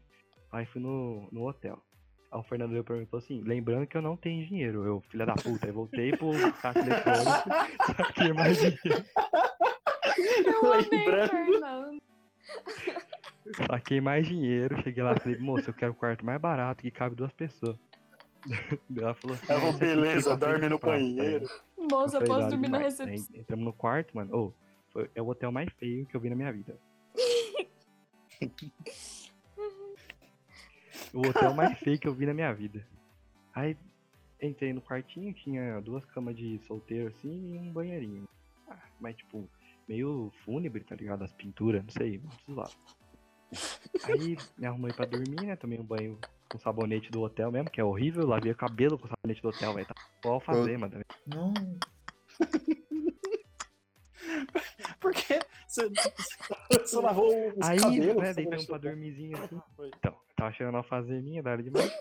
[0.53, 1.83] Aí fui no, no hotel.
[2.31, 4.85] Aí o Fernando veio pra mim e falou assim, lembrando que eu não tenho dinheiro,
[4.87, 5.67] eu, filha da puta.
[5.67, 7.49] Aí voltei pro caixa eletrônico,
[7.97, 9.05] saquei mais dinheiro.
[10.47, 11.31] Eu amei, Lembrando.
[11.31, 12.03] Fernando.
[13.67, 16.91] Saquei mais dinheiro, cheguei lá e falei, moça, eu quero o quarto mais barato que
[16.91, 17.77] cabe duas pessoas.
[18.97, 21.45] Ela falou assim, Ela falou, "Esse aqui beleza, dorme no do prato", tá banheiro.
[21.45, 21.91] ligado?
[21.93, 22.99] Moça, Eu falei, posso "Nada dormir na demais".
[22.99, 23.41] recepção.
[23.41, 24.37] Entramos no quarto, mano.
[24.37, 24.53] Ô,
[24.93, 26.77] foi- é o hotel mais feio que eu vi na minha vida.
[31.12, 32.87] o hotel mais feio que eu vi na minha vida.
[33.55, 33.77] Aí
[34.40, 38.25] entrei no quartinho, tinha duas camas de solteiro assim e um banheirinho.
[38.68, 39.48] Ah, mas tipo,
[39.88, 41.25] meio fúnebre, tá ligado?
[41.25, 42.72] As pinturas, não sei, muito zoado.
[44.05, 45.57] Aí me arrumei pra dormir, né?
[45.57, 48.27] Tomei um banho com sabonete do hotel mesmo, que é horrível.
[48.27, 49.87] Lavei o cabelo com sabonete do hotel, velho.
[49.87, 51.01] Tá igual fazer, mano.
[51.27, 51.53] Não,
[55.01, 55.40] Por quê?
[55.66, 55.90] Você,
[56.70, 58.16] você lavou os Aí, cabelos?
[58.16, 59.61] né, você deitamos pra dormirzinho assim.
[59.98, 61.92] Então, tava chegando a fazeminha, da hora demais.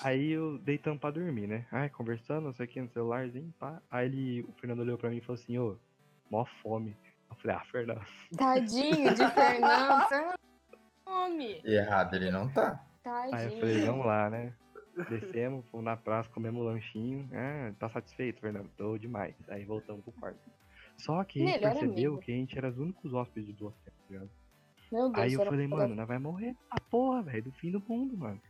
[0.00, 1.66] Aí eu deitamos pra dormir, né?
[1.72, 3.82] Ai, conversando, não sei o que, no celularzinho, pá.
[3.90, 5.76] Aí ele, o Fernando olhou pra mim e falou assim, ô,
[6.30, 6.96] mó fome.
[7.30, 8.06] Eu falei, ah, Fernando.
[8.36, 10.08] Tadinho de Fernando.
[10.08, 10.38] Fernando,
[11.04, 11.62] come.
[11.64, 12.84] errado ele não tá.
[13.32, 13.86] Aí eu falei, Tadinho.
[13.86, 14.54] vamos lá, né?
[15.08, 17.28] Descemos, fomos na praça, comemos um lanchinho.
[17.32, 18.70] Ah, tá satisfeito, Fernando?
[18.76, 19.34] Tô demais.
[19.48, 20.38] Aí voltamos pro quarto.
[20.98, 22.22] Só que a gente Melhor percebeu amigo.
[22.22, 24.30] que a gente era os únicos hóspedes do hotel, tá ligado?
[24.94, 27.82] Meu Deus, Aí eu falei, mano, nós vai morrer a porra, velho, do fim do
[27.88, 28.40] mundo, mano.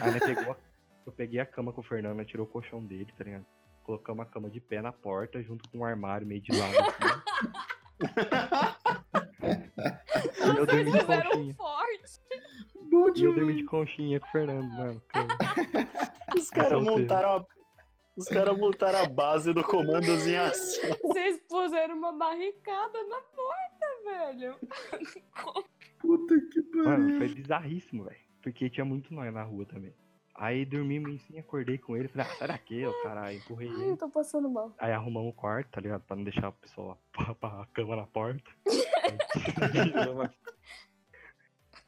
[0.00, 0.56] Aí né, pegou a-
[1.04, 3.44] eu peguei a cama com o Fernando, né, tirou o colchão dele, tá ligado?
[3.82, 6.88] Colocamos a cama de pé na porta, junto com um armário meio de lado assim.
[10.44, 11.54] e eu Vocês dormi de fizeram um conchinha.
[11.54, 12.20] forte.
[13.16, 15.02] E eu dormi de conchinha com o Fernando, mano.
[15.08, 15.28] cama.
[16.38, 17.44] Os caras montaram a...
[18.16, 20.90] Os caras montaram a base do comandos em ação.
[21.02, 24.56] Vocês puseram uma barricada na porta, velho.
[26.08, 27.18] Puta que Mano, pariu.
[27.18, 28.16] foi bizarríssimo, velho.
[28.42, 29.94] Porque tinha muito nóia na rua também.
[30.34, 33.90] Aí dormimos assim, acordei com ele, falei, ah, sai daqui, ô caralho, empurrei Ai, ele.
[33.90, 34.74] eu tô passando mal.
[34.78, 36.02] Aí arrumamos o quarto, tá ligado?
[36.04, 36.98] Pra não deixar o pessoal
[37.40, 38.50] pra cama na porta.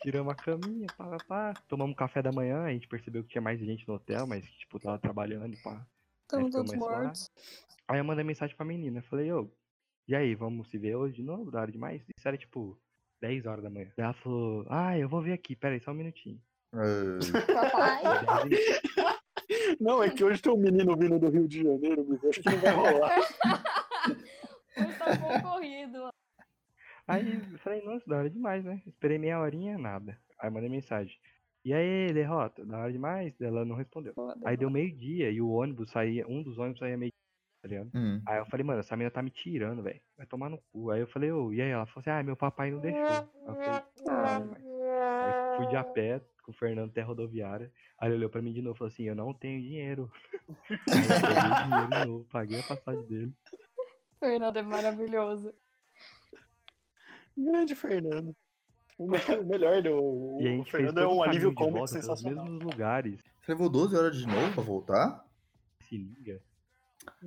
[0.02, 1.54] Tiramos a- a caminha, pá, pá, pá.
[1.68, 4.78] Tomamos café da manhã, a gente percebeu que tinha mais gente no hotel, mas, tipo,
[4.78, 5.87] tava trabalhando, pá.
[6.22, 7.30] Estamos todos mortos.
[7.88, 9.50] Aí eu mandei mensagem pra menina, falei, ô,
[10.09, 11.50] e aí, vamos se ver hoje de novo?
[11.50, 12.02] Da hora demais?
[12.16, 12.76] Isso era, tipo,
[13.20, 13.90] 10 horas da manhã.
[13.96, 16.40] Daí ela falou, ah, eu vou ver aqui, pera aí, só um minutinho.
[16.72, 18.02] Papai,
[18.48, 22.40] e- Não, é que hoje tem um menino vindo do Rio de Janeiro, mas acho
[22.42, 23.18] que não vai rolar.
[23.18, 26.09] hoje tá concorrido.
[27.09, 28.80] Aí eu falei, nossa, da hora demais, né?
[28.87, 30.16] Esperei meia horinha, nada.
[30.38, 31.16] Aí mandei mensagem.
[31.64, 33.38] E aí, derrota, da hora demais?
[33.40, 34.14] Ela não respondeu.
[34.44, 37.12] Aí deu meio-dia e o ônibus saía, um dos ônibus saía meio
[37.60, 37.90] tá ligado?
[37.94, 38.22] hum.
[38.26, 40.00] Aí eu falei, mano, essa menina tá me tirando, velho.
[40.16, 40.90] Vai tomar no cu.
[40.90, 41.70] Aí eu falei, ô, e aí?
[41.70, 43.00] Ela falou assim, ah, meu papai não deixou.
[43.02, 44.40] Aí eu falei, ah.
[45.22, 47.70] Aí eu fui de a pé com o Fernando até a rodoviária.
[47.98, 50.10] Aí ele olhou pra mim de novo e falou assim, eu não tenho dinheiro.
[50.88, 53.32] Aí eu peguei dinheiro de novo, paguei a passagem dele.
[54.18, 55.54] Fernando é maravilhoso.
[57.36, 58.34] Grande Fernando.
[58.98, 60.38] O me- o melhor do.
[60.42, 62.44] E O Fernando é um alívio cômico sensacional.
[62.44, 63.18] mesmos lugares.
[63.40, 65.24] Você levou 12 horas de novo pra voltar?
[65.88, 66.42] Se liga.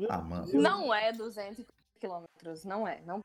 [0.09, 0.47] Ah, mano.
[0.53, 1.65] Não é 200
[1.99, 3.01] quilômetros, não é.
[3.01, 3.21] Não,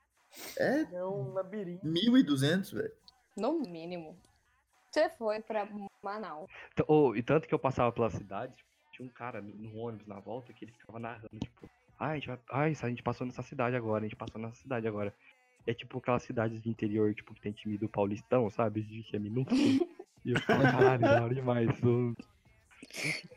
[0.59, 1.87] É É um labirinto.
[1.87, 2.93] 1.200, velho.
[3.37, 4.17] no mínimo.
[4.91, 5.69] Você foi pra
[6.03, 6.51] Manaus.
[6.87, 8.55] Ô, e tanto que eu passava pela cidade,
[8.93, 12.29] tinha um cara no, ônibus na volta que ele ficava narrando, tipo, ai, a gente
[12.29, 12.39] vai.
[12.51, 15.15] Ai, a gente passou nessa cidade agora, a gente passou nessa cidade agora.
[15.67, 18.83] É tipo aquelas cidades de interior, tipo, que tem time do Paulistão, sabe?
[18.83, 19.59] De que é minúsculo.
[20.25, 20.65] E eu ficava,
[20.99, 21.69] caralho, demais.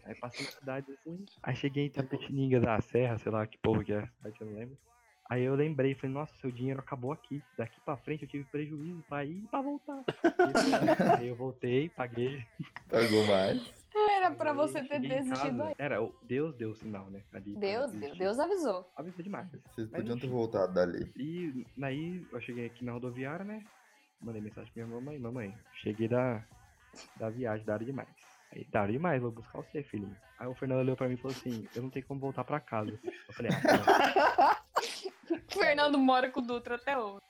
[0.06, 1.26] Aí passei na cidade assim.
[1.44, 4.48] Aí cheguei em Tapetininga da Serra, sei lá que porra que é, a cidade eu
[4.48, 4.78] não lembro.
[5.30, 7.42] Aí eu lembrei, falei, nossa, seu dinheiro acabou aqui.
[7.58, 10.04] Daqui pra frente eu tive prejuízo pra ir e pra voltar.
[11.18, 12.44] aí eu voltei, paguei.
[12.90, 13.82] Pagou mais.
[14.18, 15.74] Era pra Aí você ter desistido aí.
[15.78, 17.22] Era, o- Deus deu o sinal, né?
[17.34, 18.18] Ali, Deus, desistir.
[18.18, 18.92] Deus, Deus avisou.
[18.96, 19.48] Avisou demais.
[19.52, 21.12] Vocês Mas podiam ter voltado dali.
[21.16, 23.64] E aí eu cheguei aqui na rodoviária, né?
[24.22, 26.44] Mandei mensagem pra minha mamãe, mamãe, cheguei da,
[27.16, 28.10] da viagem, da hora demais.
[28.54, 30.16] Aí, hora demais, vou buscar você, filhinho.
[30.38, 32.60] Aí o Fernando olhou pra mim e falou assim, eu não tenho como voltar pra
[32.60, 33.00] casa.
[33.04, 34.64] Eu falei, ah, tá.
[35.50, 37.22] Fernando mora com o Dutra até hoje.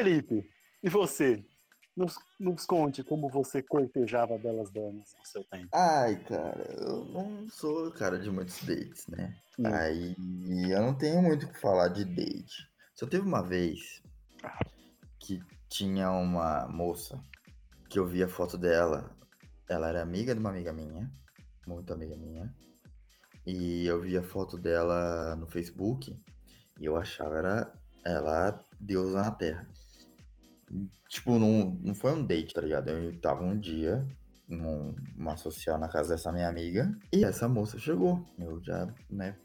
[0.00, 0.50] Felipe,
[0.82, 1.44] e você?
[1.94, 5.68] Nos, nos conte como você cortejava belas damas no seu tempo.
[5.74, 9.36] Ai, cara, eu não sou cara de muitos dates, né?
[9.58, 9.66] Hum.
[9.66, 10.16] Aí
[10.70, 12.66] eu não tenho muito o que falar de date.
[12.94, 14.02] Só teve uma vez
[15.18, 17.22] que tinha uma moça
[17.90, 19.14] que eu vi a foto dela.
[19.68, 21.12] Ela era amiga de uma amiga minha,
[21.66, 22.50] muito amiga minha.
[23.46, 26.18] E eu vi a foto dela no Facebook
[26.78, 29.68] e eu achava era ela deusa na terra.
[31.08, 32.88] Tipo, não, não foi um date, tá ligado?
[32.90, 34.06] Eu tava um dia
[34.48, 38.24] num- numa social na casa dessa minha amiga e essa moça chegou.
[38.38, 39.36] Eu já, né,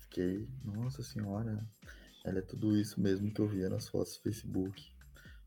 [0.00, 1.58] fiquei, nossa senhora,
[2.24, 4.82] ela é tudo isso mesmo que eu via nas fotos do Facebook.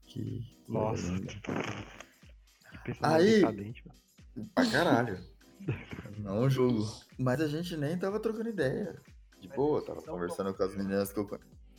[0.06, 1.12] Que Nossa.
[1.12, 1.34] linda.
[2.86, 3.84] Que Aí- decadente.
[4.56, 5.20] Pra caralho.
[6.18, 6.84] Não julgo.
[7.18, 9.00] Mas a gente nem tava trocando ideia.
[9.40, 11.30] De boa, eu tava conversando com as meninas que eu.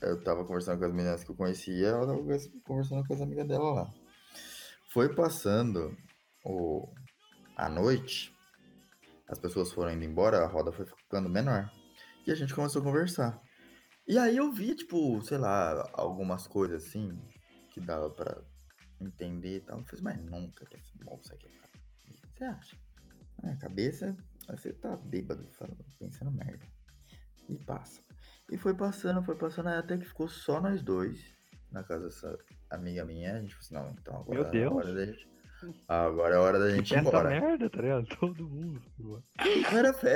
[0.05, 3.21] Eu tava conversando com as meninas que eu conhecia, ela tava convers- conversando com as
[3.21, 3.91] amigas dela lá.
[4.93, 5.97] Foi passando
[6.45, 6.87] o...
[7.57, 8.33] a noite,
[9.29, 11.71] as pessoas foram indo embora, a roda foi ficando menor.
[12.27, 13.41] E a gente começou a conversar.
[14.07, 17.19] E aí eu vi, tipo, sei lá, algumas coisas assim,
[17.71, 18.43] que dava pra
[19.01, 19.79] entender e tal.
[19.79, 21.47] Eu fiz, mas nunca que essa moça aqui.
[21.47, 22.77] O que você acha?
[23.43, 24.17] Na minha cabeça,
[24.49, 25.49] você tá bêbado,
[25.99, 26.67] pensando merda.
[27.49, 28.01] E passa.
[28.51, 31.21] E foi passando, foi passando, aí até que ficou só nós dois
[31.73, 32.39] na casa dessa
[32.71, 33.37] amiga minha.
[33.37, 34.73] A gente falou assim, não, então agora Meu é Deus.
[34.73, 35.29] a hora da gente.
[35.89, 37.31] Agora é a hora da gente ir embora.
[37.31, 38.07] merda, tá ligado?
[38.21, 38.83] Todo mundo.
[38.99, 40.09] Não era, fe...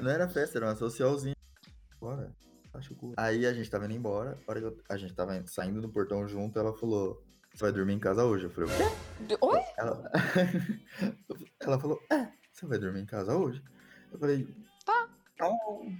[0.00, 1.34] não era festa, era uma socialzinha.
[2.00, 2.32] Bora.
[2.74, 3.12] Acho cool.
[3.18, 5.80] Aí a gente tava indo embora, a hora que eu- a gente tava indo- saindo
[5.82, 8.44] do portão junto, ela falou, você vai dormir em casa hoje?
[8.44, 9.36] Eu falei, o quê?
[9.40, 9.60] Oi?
[9.76, 10.10] Ela,
[11.60, 13.62] ela falou, é, você vai dormir em casa hoje?
[14.12, 14.48] Eu falei,
[14.86, 15.08] Tá.
[15.40, 15.96] Não.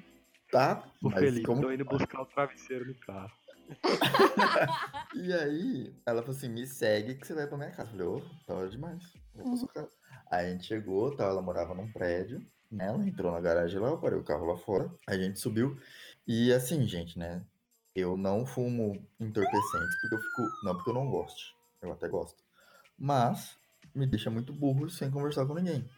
[0.53, 1.63] Tá, O mas Felipe, como...
[1.63, 3.33] tô indo buscar o travesseiro no carro.
[5.15, 7.91] E aí, ela falou assim, me segue que você vai pra minha casa.
[7.91, 9.03] Eu falei, ô, tá hora demais.
[9.35, 9.91] Vou pra sua casa.
[10.31, 12.87] Aí a gente chegou, tá, ela morava num prédio, né?
[12.87, 14.91] Ela entrou na garagem lá, eu parei o carro lá fora.
[15.09, 15.79] Aí a gente subiu.
[16.27, 17.45] E assim, gente, né?
[17.95, 20.43] eu não fumo entorpecentes porque eu fico.
[20.65, 21.55] Não porque eu não gosto.
[21.81, 22.43] Eu até gosto.
[22.99, 23.57] Mas
[23.95, 25.89] me deixa muito burro sem conversar com ninguém.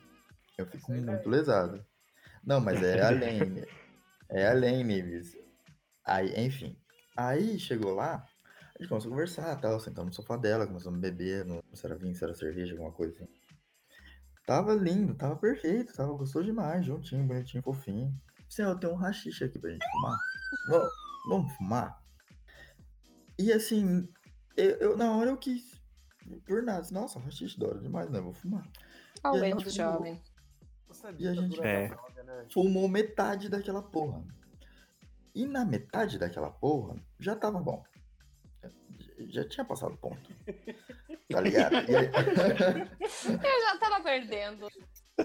[0.58, 1.84] Eu fico aí muito é- lesado.
[2.44, 3.64] Não, mas é além.
[4.30, 5.36] é além, Nives.
[6.04, 6.76] Aí, enfim.
[7.16, 8.26] Aí chegou lá,
[8.74, 11.76] a gente começou a conversar, tal, sentamos no sofá dela, começamos a beber, não sei
[11.76, 13.28] se era vinho, se era cerveja, alguma coisa assim.
[14.46, 18.14] Tava lindo, tava perfeito, tava gostoso demais, juntinho, bonitinho, fofinho.
[18.46, 20.18] Assim, eu tenho um rachixe aqui pra gente fumar.
[20.68, 20.88] Vamos,
[21.28, 22.02] vamos fumar?
[23.38, 24.06] E assim,
[24.56, 25.72] eu, eu- na hora eu quis.
[26.46, 28.20] Por nada, disse, nossa, rachixe, da hora demais, né?
[28.20, 28.66] Vou fumar.
[29.24, 30.22] Olha E o a erro gente do jovem.
[31.18, 31.88] E a gente- É.
[32.24, 32.46] né?
[32.52, 34.22] Fumou metade daquela porra.
[35.34, 37.82] E na metade daquela porra, já tava bom.
[39.28, 40.30] Já- tinha passado o ponto.
[41.30, 41.74] Tá ligado?
[41.76, 41.86] Aí-
[43.44, 44.68] Eu já tava perdendo.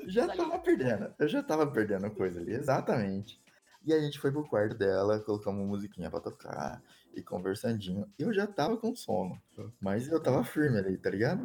[0.08, 1.14] já tava perdendo.
[1.20, 3.42] Eu já tava perdendo coisa ali, exatamente.
[3.86, 6.82] E a gente foi pro quarto dela, colocamos uma musiquinha pra tocar
[7.14, 8.08] e conversandinho.
[8.18, 9.42] Eu já tava com sono,
[9.80, 11.42] mas eu tava firme ali, tá ligado?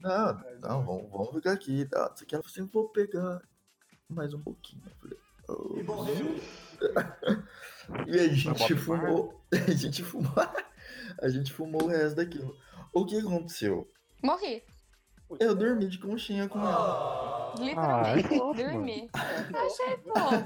[0.00, 1.84] Não, não, vamos, vamos ficar aqui.
[1.86, 2.10] Tá?
[2.14, 3.40] Isso aqui ela falou assim, vou pegar
[4.12, 4.82] mais um pouquinho.
[4.86, 6.40] Eu falei, "Oh, E morreu.
[8.06, 9.40] E a gente fumou.
[9.52, 10.32] A gente fumou.
[11.20, 12.56] A gente fumou o resto daquilo.
[12.92, 13.88] O que aconteceu?
[14.22, 14.62] Morri.
[15.40, 17.54] Eu dormi de conchinha com ela.
[17.58, 18.28] Literalmente.
[18.34, 19.10] Ah, é dormi.
[19.54, 19.96] Achei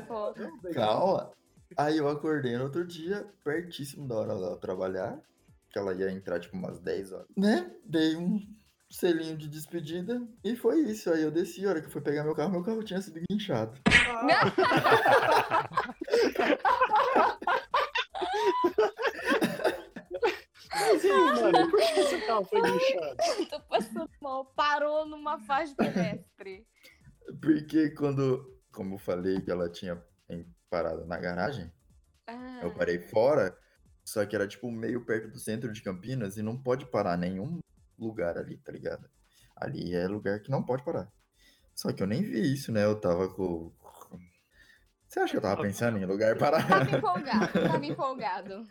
[0.06, 0.72] fofo.
[0.74, 1.30] Calma.
[1.76, 5.18] Aí eu acordei no outro dia, pertíssimo da hora dela trabalhar.
[5.70, 7.26] Que ela ia entrar tipo umas 10 horas.
[7.36, 7.70] Né?
[7.84, 8.40] Dei um
[8.90, 11.10] selinho de despedida e foi isso.
[11.10, 13.20] Aí eu desci, a hora que eu fui pegar meu carro, meu carro tinha sido
[13.30, 13.80] guinchado.
[21.42, 23.16] Mano, por que esse carro foi guinchado?
[23.50, 24.44] Tô passando mal.
[24.56, 26.66] Parou numa faixa de pedestre.
[27.40, 30.02] Porque quando, como eu falei que ela tinha
[30.70, 31.70] parado na garagem,
[32.26, 33.56] Ah, Eu parei fora,
[34.04, 37.60] só que era tipo meio perto do centro de Campinas e não pode parar nenhum
[37.98, 39.08] lugar ali, tá ligado?
[39.56, 41.10] Ali é lugar que não pode parar.
[41.74, 42.84] Só que eu nem vi isso, né?
[42.84, 43.72] Eu tava com.
[45.06, 46.62] Você acha que eu tava pensando em lugar para.
[46.62, 48.66] Tava empolgado, tava empolgado.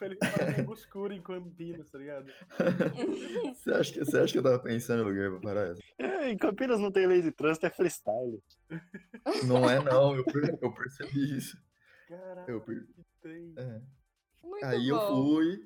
[0.00, 2.26] Ele tava no escuro em Campinas, tá ligado?
[3.54, 5.74] Você acha, que, você acha que eu tava pensando em lugar pra parar?
[5.98, 8.42] É, em Campinas não tem lei de trânsito, é freestyle.
[9.46, 10.16] Não é, não.
[10.16, 10.24] Eu,
[10.60, 11.56] eu percebi isso.
[12.08, 12.86] Caralho, Eu per-.
[13.56, 13.80] É.
[14.42, 15.24] Muito Aí eu bom.
[15.24, 15.60] fui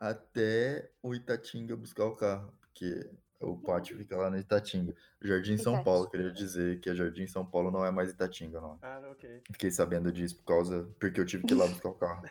[0.00, 3.08] até o Itatinga buscar o carro, porque
[3.38, 4.94] o pátio fica lá no Itatinga.
[5.22, 5.84] Jardim São Itatinga.
[5.84, 8.78] Paulo, queria dizer que a Jardim São Paulo não é mais Itatinga, não.
[8.82, 9.42] Ah, ok.
[9.52, 10.88] Fiquei sabendo disso por causa.
[10.98, 12.22] Porque eu tive que ir lá buscar o carro.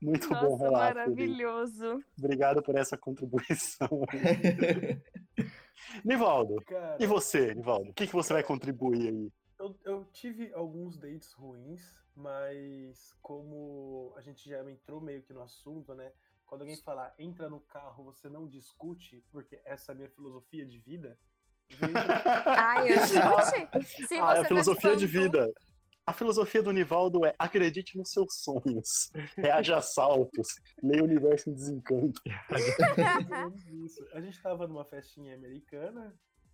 [0.00, 0.94] Muito bom Nossa, relato.
[0.94, 0.94] Felipe.
[0.94, 2.04] maravilhoso.
[2.18, 3.88] Obrigado por essa contribuição.
[6.04, 7.90] Nivaldo, Cara, e você, Nivaldo?
[7.90, 9.32] O que, que você vai contribuir aí?
[9.62, 11.80] Eu, eu tive alguns dates ruins,
[12.16, 16.12] mas como a gente já entrou meio que no assunto, né?
[16.44, 20.66] Quando alguém falar entra no carro, você não discute, porque essa é a minha filosofia
[20.66, 21.16] de vida.
[22.46, 25.50] Ai, eu gente, se Ah, é a filosofia de vida.
[26.04, 30.48] A filosofia do Nivaldo é acredite nos seus sonhos, reaja a assaltos,
[30.82, 32.20] leia o universo em desencanto.
[34.12, 36.12] A gente tava numa festinha americana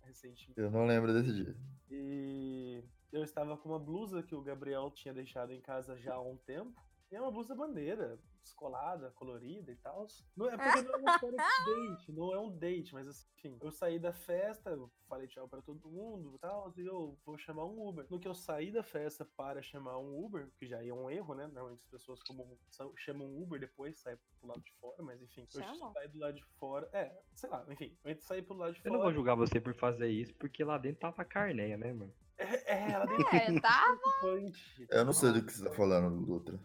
[0.09, 0.59] recentemente.
[0.59, 1.55] Eu não lembro desse dia.
[1.89, 6.21] E eu estava com uma blusa que o Gabriel tinha deixado em casa já há
[6.21, 6.83] um tempo.
[7.11, 10.07] E é uma blusa bandeira, descolada, colorida e tal.
[10.35, 13.27] Não é porque não é uma história de date, não é um date, mas assim,
[13.37, 17.17] enfim, eu saí da festa, eu falei tchau pra todo mundo e tal, e eu
[17.25, 18.05] vou chamar um Uber.
[18.09, 21.33] No que eu saí da festa para chamar um Uber, que já é um erro,
[21.35, 21.47] né?
[21.47, 22.57] Normalmente as pessoas como
[22.97, 26.35] chamam um Uber depois, saem pro lado de fora, mas enfim, eu saí do lado
[26.35, 26.89] de fora.
[26.93, 28.93] É, sei lá, enfim, eu saí pro lado de Eu fora.
[28.95, 32.13] não vou julgar você por fazer isso, porque lá dentro tava carneia, né, mano?
[32.37, 33.97] É, é, ela deu É, tá?
[34.21, 34.87] punch.
[34.89, 36.57] Eu não sei do que você tá falando, Dutra.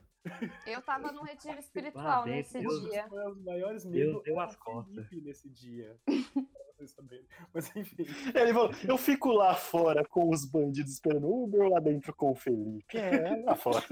[0.66, 3.07] Eu tava num retiro espiritual dentro, nesse Deus- dia.
[3.09, 4.95] Foi os maiores medos deu as costas.
[5.09, 5.97] Felipe nesse dia.
[6.75, 7.25] Pra vocês saberem.
[7.55, 8.05] Mas enfim.
[8.35, 12.12] Ele falou: Eu fico lá fora com os bandidos esperando o Uber ou lá dentro
[12.12, 12.99] com o Felipe?
[12.99, 13.85] É, lá fora.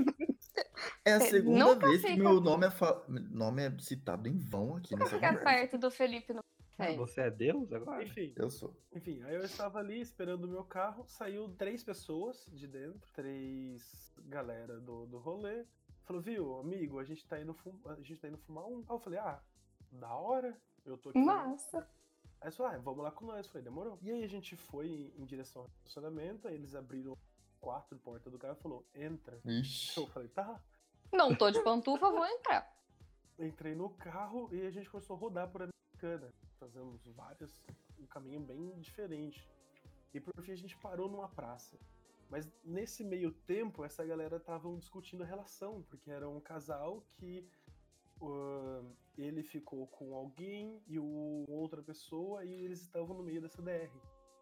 [1.04, 4.76] É a segunda nunca vez que meu nome é, fa- nome é citado em vão
[4.76, 5.60] aqui Nunca nessa ficar conversa.
[5.60, 6.40] perto do Felipe no
[6.76, 6.96] Ah, é.
[6.96, 8.02] Você é Deus agora?
[8.02, 8.76] Enfim, Eu sou.
[8.96, 14.12] enfim, aí eu estava ali esperando o meu carro, saiu três pessoas de dentro, três
[14.26, 15.64] galera do, do rolê.
[16.04, 17.78] Falou, viu, amigo, a gente tá indo fum...
[17.86, 18.78] a gente tá indo fumar um.
[18.80, 19.40] Aí eu falei, ah,
[19.90, 21.18] da hora, eu tô aqui.
[21.18, 21.78] Massa.
[22.40, 23.46] Aí eles falaram, ah, vamos lá com nós.
[23.46, 23.98] Eu falei, demorou.
[24.02, 27.16] E aí a gente foi em, em direção ao estacionamento, aí eles abriram
[27.60, 29.40] quatro portas do carro e falou, entra.
[29.44, 29.98] Ixi.
[30.00, 30.60] Eu falei, tá.
[31.12, 32.74] Não tô de pantufa, vou entrar.
[33.38, 36.32] entrei no carro e a gente começou a rodar por Americana.
[36.58, 37.62] Fazemos vários,
[37.98, 39.46] um caminho bem diferente.
[40.12, 41.78] E por fim a gente parou numa praça.
[42.32, 47.46] Mas nesse meio tempo, essa galera estavam discutindo a relação, porque era um casal que
[48.22, 53.60] uh, ele ficou com alguém e o outra pessoa, e eles estavam no meio dessa
[53.60, 53.90] DR.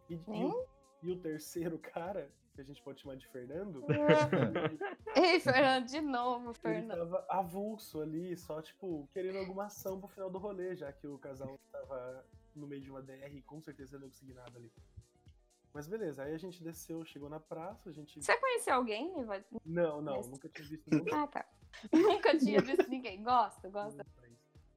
[0.09, 0.67] E, e o,
[1.03, 3.85] e o terceiro cara, que a gente pode chamar de Fernando,
[5.17, 7.11] Ei, Fernando, de novo, ele Fernando.
[7.11, 11.19] tava avulso ali, só, tipo, querendo alguma ação pro final do rolê, já que o
[11.19, 12.25] casal tava
[12.55, 14.73] no meio de uma DR e com certeza não ia conseguir nada ali.
[15.73, 18.23] Mas beleza, aí a gente desceu, chegou na praça, a gente.
[18.23, 19.13] Você conheceu alguém?
[19.65, 21.15] Não, não, nunca tinha visto ninguém.
[21.15, 21.47] Ah, tá.
[21.93, 23.23] Nunca tinha visto ninguém.
[23.23, 24.05] Gosto, gosto.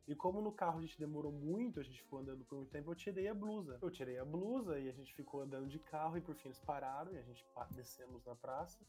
[0.07, 2.91] E como no carro a gente demorou muito, a gente ficou andando por muito tempo,
[2.91, 3.79] eu tirei a blusa.
[3.81, 6.59] Eu tirei a blusa e a gente ficou andando de carro e por fim eles
[6.59, 8.79] pararam e a gente descemos na praça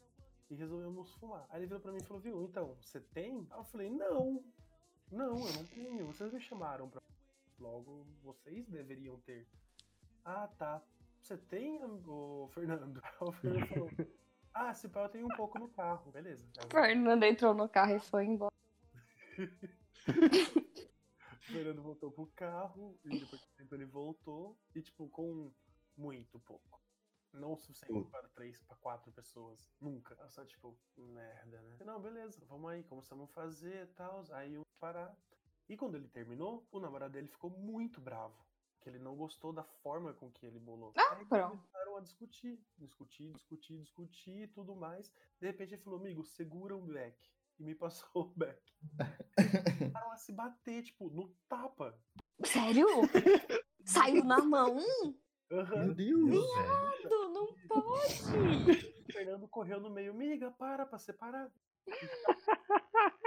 [0.51, 1.47] e resolvemos fumar.
[1.49, 3.47] Aí ele virou pra mim e falou, viu, então, você tem?
[3.51, 4.45] Aí eu falei, não,
[5.11, 6.07] não, eu não tenho.
[6.07, 7.01] Vocês me chamaram pra.
[7.59, 9.47] Logo, vocês deveriam ter.
[10.25, 10.83] Ah, tá.
[11.25, 13.01] Você tem, o Fernando?
[13.19, 13.91] O Fernando falou,
[14.53, 16.13] ah, se pá, eu tenho um pouco no carro.
[16.13, 16.47] Beleza.
[16.63, 18.53] Eu- Fernando entrou no carro e foi embora.
[21.33, 25.53] O Fernando voltou pro carro e depois de um tempo ele voltou e, tipo, com
[25.97, 26.81] muito pouco.
[27.33, 29.71] Não o suficiente para três, para quatro pessoas.
[29.81, 30.15] Nunca.
[30.21, 31.77] Eu só, tipo, merda, né?
[31.85, 34.25] Não, beleza, vamos aí, começamos a fazer e tal.
[34.33, 35.15] Aí eu parar.
[35.69, 38.37] E quando ele terminou, o namorado dele ficou muito bravo.
[38.85, 40.93] Que ele não gostou da forma com que ele bolou.
[40.95, 41.57] Ah, aí pronto.
[41.57, 45.11] começaram a discutir, discutir, discutir, discutir e tudo mais.
[45.41, 47.17] De repente ele falou, amigo, segura o beck.
[47.59, 48.61] E me passou o beck.
[49.79, 51.99] Começaram a se bater, tipo, no tapa.
[52.45, 52.87] Sério?
[53.87, 54.77] Saiu na mão?
[55.51, 55.87] Aham.
[55.87, 56.31] Meu Deus.
[56.31, 58.95] Viado, Não pode!
[59.01, 61.51] O Fernando correu no meio, miga, para pra separar.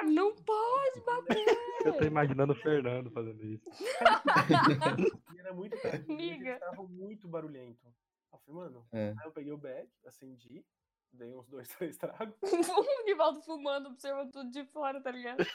[0.05, 2.07] Não pode Eu tô bater!
[2.07, 3.69] imaginando o Fernando fazendo isso.
[5.35, 6.53] E era muito e eles Miga.
[6.53, 7.85] estavam muito barulhento.
[8.31, 9.09] Eu falei, mano, É.
[9.11, 10.65] aí eu peguei o bag, acendi,
[11.13, 15.45] dei uns dois, três tragos, O Nivaldo fumando, observando tudo de fora, tá ligado?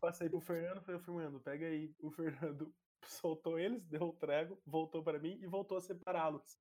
[0.00, 1.94] passei pro Fernando, falei, Fernando, pega aí.
[2.00, 6.58] O Fernando soltou eles, deu o trago, voltou pra mim e voltou a separá-los.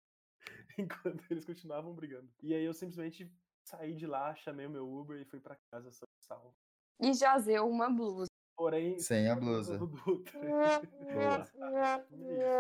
[0.77, 2.31] Enquanto eles continuavam brigando.
[2.41, 3.29] E aí eu simplesmente
[3.67, 6.55] saí de lá, chamei o meu Uber e fui pra casa só salvo.
[7.01, 8.27] E jazeu uma blusa.
[8.55, 9.77] Porém, Sem a blusa.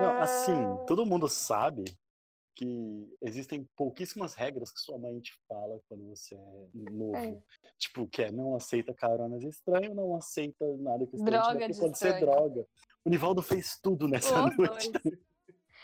[0.01, 0.53] Não, assim,
[0.85, 1.85] todo mundo sabe
[2.55, 7.15] que existem pouquíssimas regras que sua mãe te fala quando você é novo.
[7.15, 7.41] É.
[7.77, 11.79] Tipo, que é não aceita caronas estranho, não aceita nada que estranho Droga porque de
[11.79, 12.25] pode ser estranho.
[12.25, 12.67] droga.
[13.05, 14.91] O Nivaldo fez tudo nessa Os noite.
[14.91, 15.19] dois.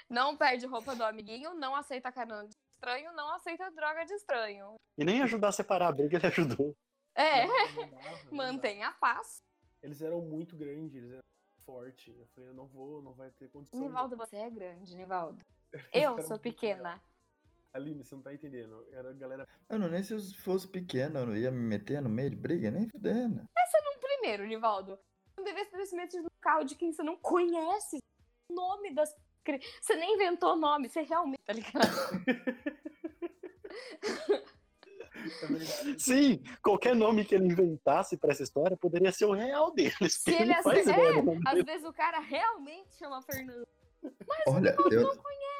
[0.10, 4.76] Não perde roupa do amiguinho, não aceita carona de estranho, não aceita droga de estranho.
[4.98, 6.76] E nem ajudar a separar a briga, ele ajudou.
[7.16, 8.20] É, Não dava, não dava.
[8.32, 9.42] mantém a paz.
[9.82, 11.24] Eles eram muito grandes, eles eram
[11.66, 12.18] fortes.
[12.18, 13.80] Eu falei, eu não vou, não vai ter condição.
[13.80, 15.44] Nivaldo, você é grande, Nivaldo.
[15.94, 17.02] Eles Eu sou pequena.
[17.74, 18.86] Aline, você não tá entendendo.
[18.92, 19.48] Era a galera.
[19.68, 22.70] Mano, nem se eu fosse pequeno, eu não ia me meter no meio de briga,
[22.70, 23.44] nem fudendo.
[24.00, 24.98] Primeiro, Nivaldo,
[25.36, 27.98] não deveria ter se metido no carro de quem você não conhece
[28.50, 29.10] o nome das.
[29.82, 31.86] Você nem inventou nome, você realmente, tá ligado?
[33.70, 34.54] É.
[35.98, 40.16] Sim, qualquer nome que ele inventasse pra essa história poderia ser o real deles.
[40.16, 41.64] Se ele não faz ace- ideia é, Às dele.
[41.64, 43.66] vezes o cara realmente chama Fernando.
[44.48, 45.10] Olha, eu,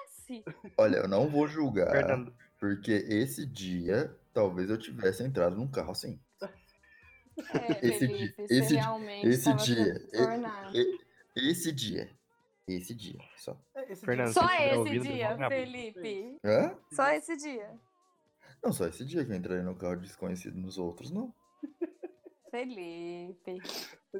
[0.06, 0.44] Esse.
[0.78, 5.92] olha, eu não vou julgar, Fernando, porque esse dia talvez eu tivesse entrado num carro
[5.92, 6.20] assim.
[6.42, 9.94] É, Esse Felipe, dia- você esse realmente esse dia,
[11.36, 12.10] Esse dia.
[12.68, 13.58] Esse dia, só.
[13.76, 15.50] É, esse Fernando, dia- Só esse dia.
[15.50, 16.38] Felipe.
[16.44, 16.78] Hã?
[16.92, 17.70] Só esse dia.
[18.64, 21.34] Não, só esse dia que eu entrei no carro desconhecido nos outros, não.
[22.50, 23.58] Felipe.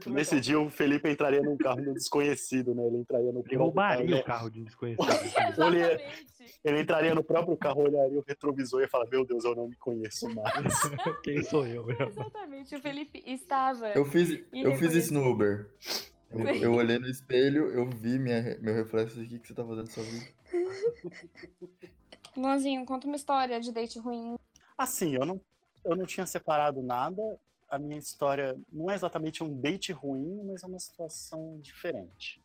[0.08, 2.84] Nesse dia o Felipe entraria num carro do desconhecido, né?
[2.88, 5.06] Ele entraria no ele roubaria carro, o carro de desconhecido.
[5.54, 6.04] Exatamente.
[6.66, 9.68] Ele entraria no próprio carro, olharia o retrovisor e ia falar, meu Deus, eu não
[9.68, 10.52] me conheço mais.
[11.24, 11.86] Quem sou eu?
[11.86, 12.08] meu?
[12.08, 12.76] Exatamente.
[12.76, 13.90] O Felipe estava.
[13.90, 15.70] Eu fiz, eu fiz isso no Uber.
[16.34, 19.54] Eu, eu olhei no espelho, eu vi minha, meu reflexo e o que, que você
[19.54, 20.28] tá fazendo sua vida.
[22.36, 24.36] Luanzinho, conta uma história de date ruim.
[24.76, 25.40] Assim, eu não,
[25.86, 27.22] eu não tinha separado nada.
[27.70, 32.42] A minha história não é exatamente um date ruim, mas é uma situação diferente.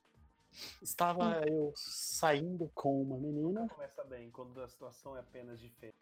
[0.82, 3.68] Estava eu saindo com uma menina.
[3.68, 5.96] Começa bem, quando a situação é apenas diferente.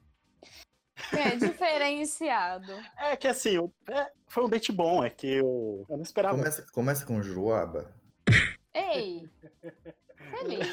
[1.13, 2.73] É, diferenciado.
[2.99, 3.57] É que assim,
[3.89, 6.37] é, foi um date bom, é que eu, eu não esperava.
[6.37, 7.95] Começa, começa com Juruaba.
[8.75, 9.29] Ei!
[10.31, 10.65] Felipe.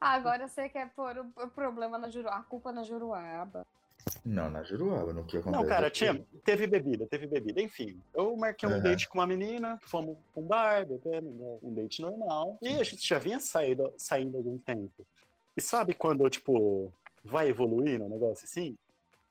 [0.00, 3.66] Agora você quer pôr o problema na Juruaba, a culpa na Juruaba.
[4.24, 5.62] Não, na Juruaba, no que acontece.
[5.62, 7.60] Não, cara, tinha, teve bebida, teve bebida.
[7.60, 8.82] Enfim, eu marquei um Aham.
[8.82, 12.58] date com uma menina, fomos pra um bar, bebendo, né, um date normal.
[12.60, 15.06] E a gente já vinha saído, saindo há algum tempo.
[15.56, 16.92] E sabe quando, tipo,
[17.24, 18.76] vai evoluir no negócio assim?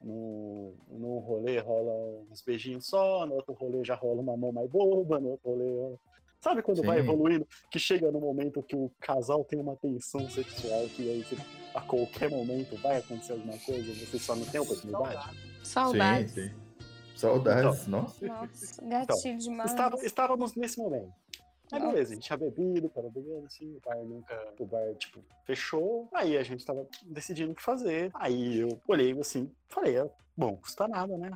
[0.02, 1.94] num, num rolê rola
[2.30, 5.96] uns beijinhos só, no outro rolê já rola uma mão mais boba, no outro rolê.
[6.42, 7.04] Sabe quando vai Sim.
[7.04, 11.38] evoluindo, que chega no momento que o casal tem uma tensão sexual, que aí você-
[11.74, 15.38] a qualquer momento vai acontecer alguma coisa, você só não tem oportunidade?
[15.64, 16.34] Saudades.
[16.34, 16.56] Sim, sim.
[17.16, 18.28] Saudades, nossa.
[18.28, 19.72] Nossa, gatilho demais.
[19.72, 21.14] Estava- estávamos nesse momento.
[21.74, 24.54] Aí beleza, a gente tinha bebido, tava bebendo assim, o bar nunca.
[24.60, 26.08] O bar, tipo, fechou.
[26.14, 28.12] Aí a gente tava decidindo o que fazer.
[28.14, 31.32] Aí eu olhei assim, falei, é, bom, custa nada, né?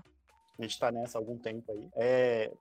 [0.57, 1.89] A gente tá nessa há algum tempo aí.
[1.95, 2.51] É.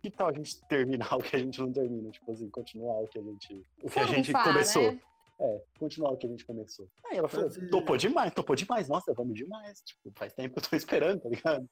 [0.00, 2.10] Que tal a gente terminar o que a gente não termina?
[2.10, 3.66] Tipo assim, continuar o que a gente.
[3.82, 4.92] O que a gente começou.
[4.92, 5.00] né?
[5.40, 6.88] É, continuar o que a gente começou.
[7.06, 9.80] Aí ela falou, topou demais, topou demais, nossa, vamos demais.
[9.82, 11.68] Tipo, faz tempo que eu tô esperando, tá ligado?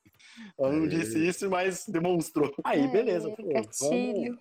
[0.57, 0.89] Ela não É.
[0.89, 2.55] disse isso, mas demonstrou.
[2.63, 3.29] Aí, beleza.
[3.29, 4.39] Ai, falou, vamos.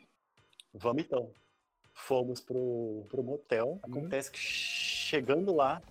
[0.75, 1.31] Vamos então.
[1.93, 3.79] Fomos pro, pro motel.
[3.81, 5.81] Acontece que chegando lá,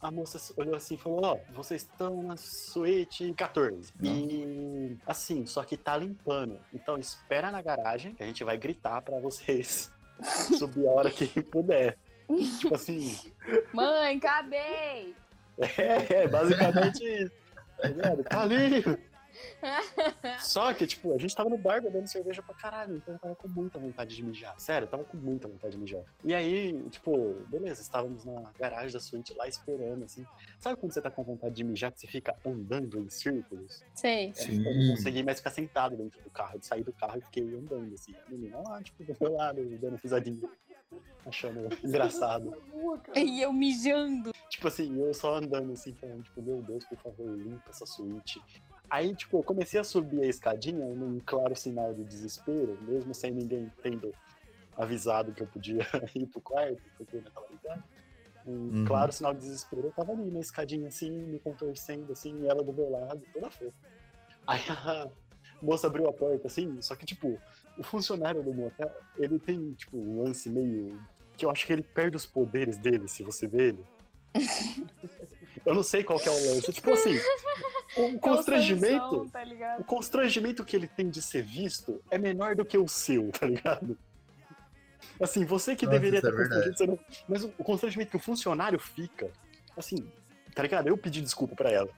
[0.00, 3.92] a moça olhou assim e falou: Ó, vocês estão na suíte 14.
[4.02, 6.58] E assim, só que tá limpando.
[6.72, 9.90] Então espera na garagem que a gente vai gritar pra vocês
[10.58, 11.96] subir a hora que puder.
[12.60, 13.16] tipo assim,
[13.72, 15.14] Mãe, acabei!
[15.78, 17.32] é, é basicamente isso.
[17.78, 18.24] Tá ligado?
[18.24, 19.15] Tá ali!
[20.40, 23.34] Só que, tipo, a gente tava no bar bebendo cerveja pra caralho, então eu tava
[23.34, 24.58] com muita vontade de mijar.
[24.58, 26.02] Sério, eu tava com muita vontade de mijar.
[26.24, 30.24] E aí, tipo, beleza, estávamos na garagem da suíte lá esperando, assim.
[30.58, 33.82] Sabe quando você tá com vontade de mijar que você fica andando em círculos?
[33.94, 34.32] Sei.
[34.34, 34.64] Sim.
[34.66, 36.56] Eu não consegui mais ficar sentado dentro do carro.
[36.56, 38.14] Eu saí do carro e fiquei andando, assim.
[38.14, 40.48] A menina lá, tipo, do meu lado, dando risadinha.
[41.24, 42.56] Achando engraçado.
[43.14, 44.30] E eu mijando.
[44.48, 48.40] Tipo assim, eu só andando assim, falando, tipo, meu Deus, por favor, limpa essa suíte.
[48.90, 53.32] Aí, tipo, eu comecei a subir a escadinha num claro sinal de desespero, mesmo sem
[53.32, 54.14] ninguém tendo
[54.76, 55.78] avisado que eu podia
[56.14, 57.84] ir pro quarto, porque tava ligado.
[58.46, 58.84] Um Uhum.
[58.86, 62.62] claro sinal de desespero, eu tava ali na escadinha assim, me contorcendo assim, e ela
[62.62, 63.72] do meu lado, toda fofa.
[64.46, 65.10] Aí a
[65.60, 67.40] moça abriu a porta assim, só que, tipo,
[67.76, 71.00] o funcionário do motel, ele tem, tipo, um lance meio.
[71.36, 73.84] que eu acho que ele perde os poderes dele, se você vê ele.
[75.64, 76.72] Eu não sei qual que é o lance.
[76.72, 77.14] Tipo assim,
[77.96, 79.04] o constrangimento.
[79.04, 79.80] Sansão, tá ligado?
[79.80, 83.46] O constrangimento que ele tem de ser visto é menor do que o seu, tá
[83.46, 83.98] ligado?
[85.20, 86.98] Assim, você que Nossa, deveria é constrangido, você não...
[87.28, 89.30] mas o constrangimento que o funcionário fica,
[89.76, 90.10] assim,
[90.54, 90.88] tá ligado?
[90.88, 91.90] Eu pedi desculpa pra ela.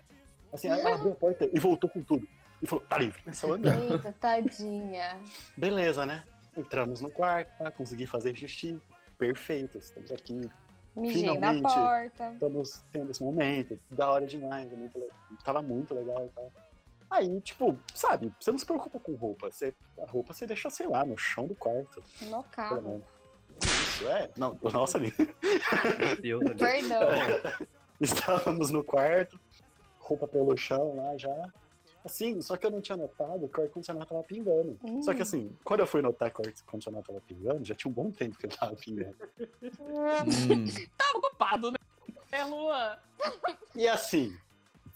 [0.52, 2.26] Assim, ela abriu a porta e voltou com tudo.
[2.62, 3.22] E falou, tá livre.
[3.44, 3.92] Andando.
[3.92, 5.18] Eita, tadinha.
[5.56, 6.24] Beleza, né?
[6.56, 7.70] Entramos no quarto, tá?
[7.70, 8.80] consegui fazer xixi.
[9.16, 10.48] Perfeito, estamos aqui,
[10.98, 11.62] Mijei na Finalmente.
[11.62, 12.30] porta.
[12.32, 15.08] estamos tendo esse momento, da hora demais, é muito le-
[15.44, 16.50] tava muito legal e tal.
[17.10, 20.86] Aí, tipo, sabe, você não se preocupa com roupa, você, a roupa você deixa, sei
[20.86, 23.02] lá, no chão do quarto, No carro.
[23.62, 25.12] Isso, é, não, nossa, ali.
[26.22, 26.58] Meu Deus.
[26.58, 27.00] Perdão.
[28.00, 29.40] Estávamos no quarto,
[29.98, 31.34] roupa pelo chão lá já.
[32.04, 34.78] Assim, só que eu não tinha notado que o ar-condicionado tava pingando.
[34.82, 35.02] Hum.
[35.02, 37.94] Só que assim, quando eu fui notar que o ar-condicionado tava pingando, já tinha um
[37.94, 39.16] bom tempo que ele tava pingando.
[39.62, 40.64] Hum,
[40.96, 41.78] Tá ocupado, né?
[42.30, 42.96] É, Luan.
[43.74, 44.36] E assim,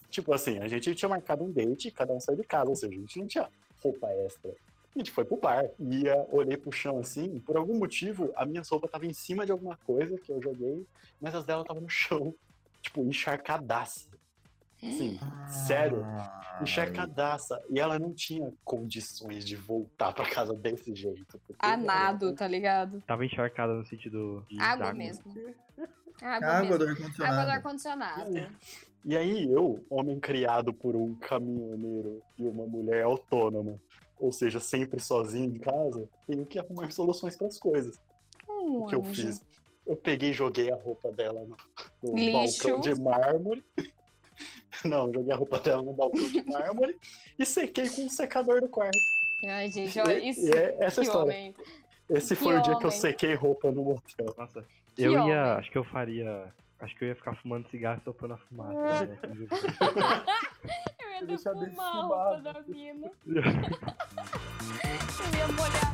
[0.09, 2.93] tipo assim, a gente tinha marcado um date, cada um saiu de casa, ou seja,
[2.93, 3.49] a gente não tinha
[3.81, 4.51] roupa extra.
[4.95, 8.61] A gente foi pro bar, ia, olhei pro chão assim, por algum motivo, a minha
[8.69, 10.85] roupa tava em cima de alguma coisa que eu joguei,
[11.19, 12.33] mas as dela estavam no chão,
[12.81, 14.07] tipo, encharcadaça.
[15.47, 17.61] Sério, Ah, encharcadaça.
[17.69, 21.39] E ela não tinha condições de voltar pra casa desse jeito.
[21.47, 23.01] porque A ela- nado, tá ligado?
[23.07, 24.93] Tava encharcada no sentido de Água d'água.
[24.93, 25.33] mesmo.
[26.21, 27.05] Água, Água do mesmo.
[27.23, 27.51] Água do ar-condicionado.
[27.51, 28.63] ar-condicionado.
[29.05, 33.77] E aí, eu, homem criado por um caminhoneiro e uma mulher autônoma,
[34.17, 37.99] ou seja, sempre sozinho em casa, tenho que arrumar soluções para as coisas.
[38.47, 39.41] Um O que eu fiz?
[39.85, 41.57] Eu peguei e joguei a roupa dela no,
[42.01, 43.61] no balcão de mármore.
[44.85, 46.97] Não, joguei a roupa dela no balcão de mármore
[47.37, 48.97] e sequei com um secador do quarto.
[49.45, 50.45] Ai, gente, olha E- isso.
[50.47, 51.23] e é essa história.
[51.33, 51.55] homem.
[52.09, 54.33] Esse Que foi o dia que eu sequei roupa no motel.
[54.37, 54.65] Nossa,
[54.95, 55.29] Que eu homem.
[55.29, 55.55] ia.
[55.55, 56.53] Acho que eu faria.
[56.79, 59.05] Acho que eu ia ficar fumando cigarro e topando a fumaça.
[59.05, 59.17] né?
[61.21, 63.11] Eu ia bem defumar a roupa da mina.
[63.25, 63.41] Eu
[65.37, 65.93] ia molhar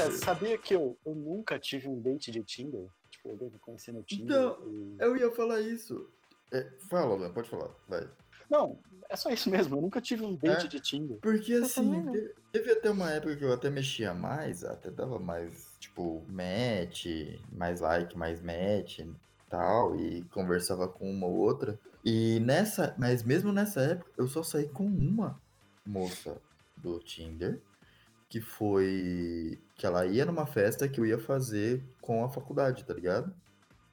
[0.00, 0.18] a mina.
[0.18, 2.86] sabia que eu, eu nunca tive um date de Tinder?
[3.10, 4.24] Tipo, alguém eu conheci no Tinder.
[4.24, 6.08] Então, e- Eu ia falar isso.
[6.52, 7.70] É, fala, Luan, pode falar.
[7.88, 8.08] Vai.
[8.50, 8.78] Não,
[9.08, 9.76] é só isso mesmo.
[9.76, 10.68] Eu nunca tive um date É?
[10.68, 11.18] de Tinder.
[11.20, 12.12] Porque Eu assim, também não.
[12.12, 17.06] te- teve até uma época que eu até mexia mais, até dava mais, tipo, match,
[17.50, 19.14] mais like, mais match e
[19.48, 21.78] tal, e conversava com uma ou outra.
[22.04, 25.40] E nessa, mas mesmo nessa época, eu só saí com uma
[25.86, 26.40] moça
[26.76, 27.60] do Tinder,
[28.28, 32.94] que foi que ela ia numa festa que eu ia fazer com a faculdade, tá
[32.94, 33.34] ligado?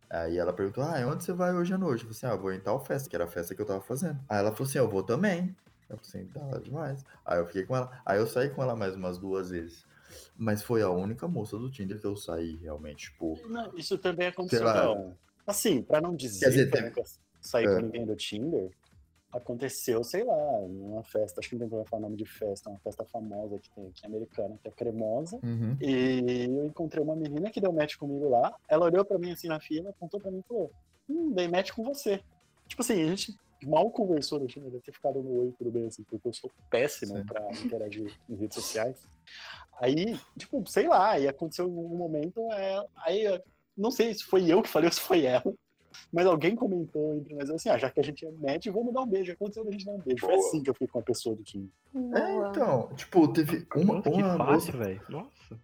[0.07, 2.05] Aí ela perguntou, ah, onde você vai hoje à noite?
[2.05, 3.81] Eu falei assim, ah, vou em tal festa, que era a festa que eu tava
[3.81, 4.19] fazendo.
[4.29, 5.55] Aí ela falou assim, eu vou também.
[5.89, 7.03] Eu falei assim, hora demais.
[7.25, 7.89] Aí eu fiquei com ela.
[8.05, 9.83] Aí eu saí com ela mais umas duas vezes.
[10.37, 13.39] Mas foi a única moça do Tinder que eu saí realmente, tipo.
[13.47, 14.65] Não, isso também aconteceu.
[14.65, 14.83] Lá.
[14.83, 15.17] Não.
[15.47, 17.03] Assim, pra não dizer, dizer, que eu nunca
[17.41, 17.67] saí É.
[17.67, 18.69] com ninguém do Tinder,
[19.31, 22.69] aconteceu, sei lá, uma festa, acho que não tem como falar o nome de festa,
[22.69, 25.39] uma festa famosa que tem aqui americana, que é cremosa.
[25.43, 25.77] Uhum.
[25.79, 28.55] E eu encontrei uma menina que deu match comigo lá.
[28.67, 30.71] Ela olhou pra mim assim na fila, apontou pra mim e falou:
[31.07, 32.21] Hum, dei match com você.
[32.67, 36.03] Tipo assim, a gente mal conversou Tinder, deve ter ficado no oi, tudo bem, assim,
[36.03, 37.25] porque eu sou péssimo Sim.
[37.25, 38.97] pra interagir em redes sociais.
[39.81, 43.41] Aí, tipo, sei lá, aí aconteceu um momento, é, aí
[43.77, 45.53] não sei se foi eu que falei ou se foi ela.
[46.11, 49.01] Mas alguém comentou entre nós assim, ah, já que a gente é match, vamos dar
[49.01, 49.31] um beijo.
[49.31, 50.19] Aconteceu a gente dar um beijo.
[50.19, 50.47] Foi Boa.
[50.47, 51.69] assim que eu fiquei com a pessoa do Tinder.
[51.95, 55.01] É, então, tipo, teve uma, Nossa, que uma moça, fácil, velho.
[55.09, 55.59] Nossa.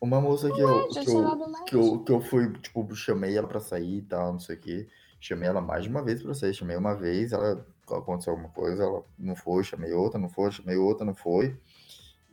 [0.00, 3.48] uma moça que eu, Já que eu, que eu, que eu fui, tipo, chamei ela
[3.48, 4.88] pra sair e tal, não sei o quê.
[5.20, 6.54] Chamei ela mais de uma vez pra sair.
[6.54, 10.76] Chamei uma vez, ela aconteceu alguma coisa, ela não foi, chamei outra, não foi, chamei
[10.76, 11.56] outra, não foi.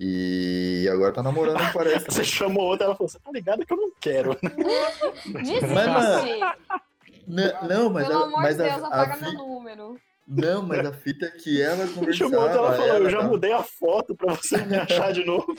[0.01, 2.05] E agora tá namorando, parece.
[2.05, 4.37] Você chamou outra, ela falou, você tá ligado que eu não quero.
[5.27, 5.49] Mas,
[7.29, 9.95] Não, não, mas, Pelo a, amor mas de a- Deus, a apaga fi- meu número.
[10.27, 12.13] Não, mas a fita é que ela conversava.
[12.13, 15.53] Chamou ela falou, eu já tava- mudei a foto pra você me achar de novo.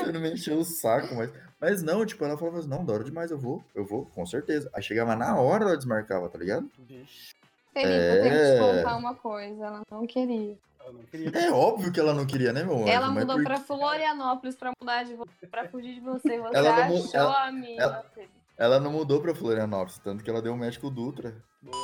[0.00, 1.30] Você não me encheu o saco, mas.
[1.60, 4.24] Mas não, tipo, ela falava assim, não, da hora demais, eu vou, eu vou, com
[4.26, 4.70] certeza.
[4.74, 6.70] Aí chegava na hora, ela desmarcava, tá ligado?
[6.78, 7.34] Vixe,
[7.72, 8.58] Felipe, eu tenho que te É.
[8.58, 9.64] contar uma coisa.
[9.66, 10.56] Ela não queria.
[10.86, 11.40] não.
[11.40, 12.88] É óbvio que ela não queria, né, meu anjo?
[12.88, 16.38] Ela mudou por- pra Florianópolis pra mudar de vo- pra fugir de você.
[16.38, 18.32] Você Ela não achou ela- a mina, ela- Felipe.
[18.58, 21.36] Ela não mudou pra Florianópolis, tanto que ela deu um match com o Dutra.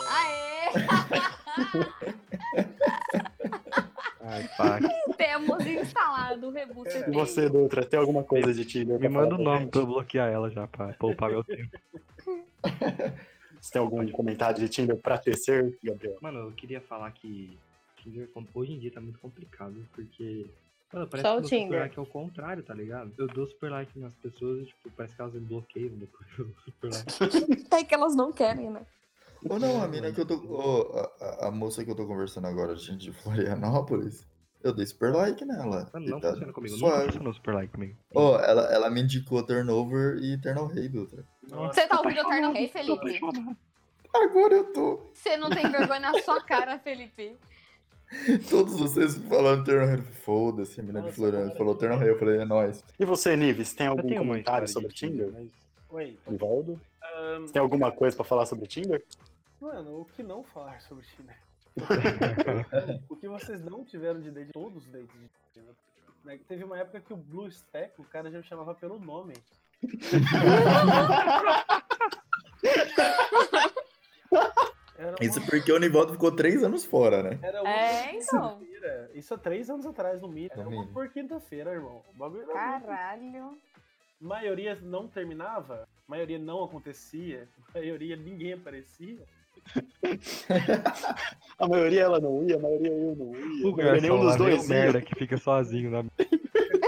[0.08, 0.72] Aê!
[4.20, 4.78] Ai, pá.
[5.16, 7.10] Temos instalado o Rebu E CT.
[7.10, 9.80] você, Dutra, tem alguma coisa de Tinder Me pra falar manda o pra nome pra
[9.80, 11.76] eu bloquear ela já, pra poupar meu tempo.
[13.60, 16.16] Você tem algum comentário de Tinder pra tecer, Gabriel?
[16.20, 17.58] Mano, eu queria falar que
[17.96, 20.46] Tinder com- hoje em dia tá muito complicado, porque.
[20.92, 21.80] Mano, parece Só que o no super Tinder.
[21.80, 23.12] like é o contrário, tá ligado?
[23.18, 26.44] Eu dou super like nas pessoas e, tipo, parece que elas me bloqueiam depois eu
[26.46, 27.66] dou super like.
[27.74, 28.84] É que elas não querem, né?
[29.48, 30.36] Ou não, a mina que eu tô.
[30.36, 34.24] ô, a, a- moça que eu tô conversando agora, gente de Florianópolis,
[34.62, 35.90] eu dei super like nela.
[35.92, 36.76] Mano, e não tá funciona comigo.
[36.76, 36.96] suave.
[36.98, 37.96] Nunca funcionou super like comigo.
[38.14, 41.24] Ó, ela, ela me indicou Turnover e Eternal Rei, Dutra.
[41.48, 43.18] Você tá ouvindo o Terno Rei, Felipe?
[44.14, 45.10] Agora eu tô.
[45.14, 47.36] Você não tem vergonha na sua cara, Felipe.
[48.50, 50.02] Todos vocês falando Eternal Rei.
[50.02, 52.10] Foda-se, a mina de cara, falou Eternal Rei.
[52.10, 52.84] Eu falei, é nóis.
[52.98, 55.42] E você, Nives, tem algum comentário sobre de Tinder, Tinder?
[55.42, 55.50] mas.
[55.90, 56.18] Oi.
[57.40, 59.04] Você tem alguma coisa pra falar sobre Tinder?
[59.60, 61.36] mano, o que não falar sobre Tinder?
[63.08, 65.74] o que vocês não tiveram de date, todos os dates de Tinder.
[66.24, 69.34] Né, Teve uma época que o Blue Stack, o cara já me chamava pelo nome.
[75.02, 77.38] Era uma- Isso porque o Nivaldo ficou três anos fora, né?
[77.42, 78.58] Era uma É, então.
[78.58, 79.10] quinta-feira.
[79.14, 80.50] Isso há três anos atrás, no mínimo.
[80.52, 82.02] Era uma por quinta-feira, irmão.
[82.14, 83.56] O bagulho Caralho.
[84.20, 89.18] maioria não terminava, maioria não acontecia, maioria ninguém aparecia.
[91.58, 93.66] A maioria ela não ia, a maioria eu não ia.
[93.68, 96.02] O a nenhum dos dois merda que fica sozinho na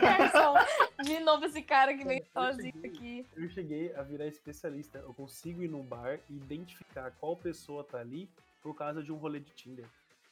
[1.04, 3.26] De novo esse cara que vem Eu sozinho aqui.
[3.36, 4.98] Eu cheguei a virar especialista.
[4.98, 8.28] Eu consigo ir num bar e identificar qual pessoa tá ali
[8.62, 9.84] por causa de um rolê de Tinder.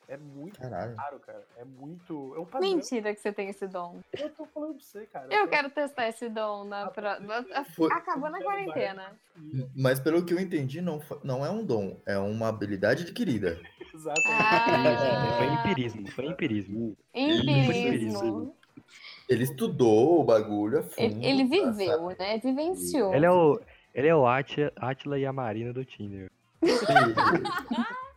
[0.09, 0.97] É muito Caralho.
[0.97, 1.43] caro, cara.
[1.57, 2.35] É muito.
[2.37, 2.69] É um padrão.
[2.69, 4.01] Mentira que você tem esse dom.
[4.13, 5.27] Eu tô falando pra você, cara.
[5.31, 6.91] Eu quero testar esse dom na.
[6.91, 7.19] Pra...
[7.75, 9.13] Foi- Acabou na quarentena.
[9.75, 13.61] Mas pelo que eu entendi, não, não é um dom, é uma habilidade adquirida.
[13.95, 14.29] Exatamente.
[14.33, 15.37] Ah.
[15.37, 16.97] Foi empirismo, foi empirismo.
[17.15, 18.57] Empirismo.
[19.29, 21.01] Ele estudou o bagulho a fundo.
[21.01, 22.39] Ele, ele viveu, né?
[22.39, 23.15] Vivenciou.
[23.15, 23.61] Ele é o,
[23.95, 26.31] ele é o Ati- Atila e a Marina do Tinder.
[26.61, 26.75] Ele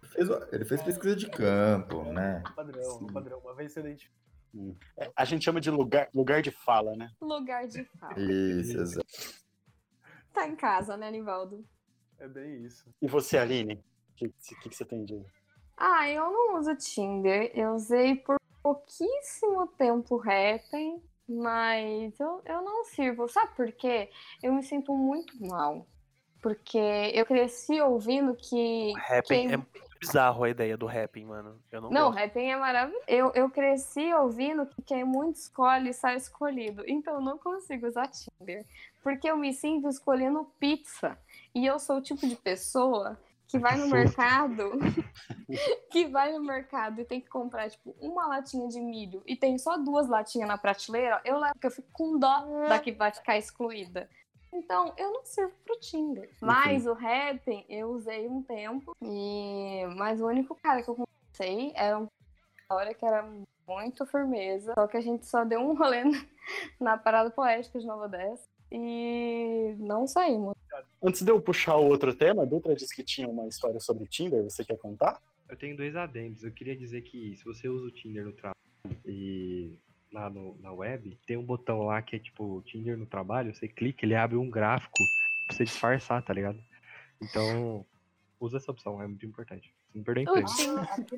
[0.09, 2.43] fez, ele fez pesquisa de campo, né?
[2.55, 3.39] Padrão, um padrão.
[3.39, 3.97] Uma vez você.
[4.97, 7.11] É, A gente chama de lugar, lugar de fala, né?
[7.21, 8.13] Lugar de fala.
[8.19, 9.05] Isso, exato.
[10.33, 11.65] Tá em casa, né, Nivaldo?
[12.19, 12.85] É bem isso.
[13.01, 13.73] E você, Aline?
[13.75, 15.21] O que, que, que você tem de.
[15.77, 17.51] Ah, eu não uso Tinder.
[17.53, 20.99] Eu usei por pouquíssimo tempo Happn.
[21.27, 23.27] Mas eu, eu não sirvo.
[23.27, 24.09] Sabe por quê?
[24.41, 25.85] Eu me sinto muito mal.
[26.41, 28.93] Porque eu cresci ouvindo que.
[28.93, 31.59] Rapping é muito bizarro a ideia do rapping, mano.
[31.71, 32.19] Eu não, Não, gosto.
[32.19, 33.03] rapping é maravilhoso.
[33.07, 36.83] Eu, eu cresci ouvindo que quem muito escolhe sai escolhido.
[36.87, 38.63] Então eu não consigo usar Tinder.
[39.01, 41.17] Porque eu me sinto escolhendo pizza.
[41.55, 44.71] E eu sou o tipo de pessoa que vai no mercado.
[45.91, 49.57] que vai no mercado e tem que comprar, tipo, uma latinha de milho e tem
[49.57, 51.21] só duas latinhas na prateleira.
[51.23, 54.09] Eu eu fico com dó da que vai ficar excluída.
[54.53, 56.29] Então, eu não sirvo pro Tinder.
[56.41, 58.95] Mas o rapping eu usei um tempo.
[59.01, 59.85] E...
[59.97, 62.07] Mas o único cara que eu conversei era um
[62.69, 63.29] hora que era
[63.67, 64.73] muito firmeza.
[64.73, 66.25] Só que a gente só deu um rolê na-
[66.79, 68.47] na parada poética de Nova Odessa.
[68.71, 70.55] E não saímos.
[71.01, 74.07] Antes de eu puxar o outro tema, a Dutra disse que tinha uma história sobre
[74.07, 75.21] Tinder, você quer contar?
[75.47, 76.43] Eu tenho dois adendos.
[76.43, 78.55] Eu queria dizer que se você usa o Tinder no trabalho
[79.05, 79.79] e
[80.11, 83.67] lá no, na web, tem um botão lá que é tipo Tinder no trabalho, você
[83.67, 84.97] clica, ele abre um gráfico
[85.47, 86.57] pra você disfarçar, tá ligado?
[87.21, 87.85] Então,
[88.39, 89.73] usa essa opção, é muito importante.
[89.91, 90.51] Você não perder O, emprego.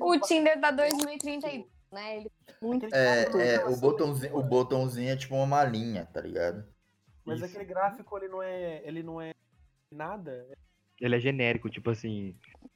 [0.00, 2.18] O Tinder da 2032, né?
[2.18, 2.30] Ele
[2.60, 6.64] muito É, é, o botãozinho, o botãozinho é tipo uma malinha, tá ligado?
[7.28, 7.46] Mas Isso.
[7.46, 8.80] aquele gráfico, ele não é.
[8.84, 9.32] Ele não é
[9.92, 10.46] nada.
[11.00, 12.34] Ele é genérico, tipo assim.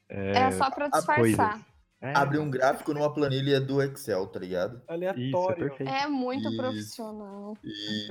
[0.08, 1.60] É, é só pra disfarçar.
[2.00, 4.76] É, Abre um gráfico numa planilha do Excel, tá ligado?
[4.76, 5.56] Isso, é Aleatório.
[5.68, 5.88] perfeito.
[5.88, 6.56] É muito Isso.
[6.56, 7.56] profissional.
[7.62, 8.08] E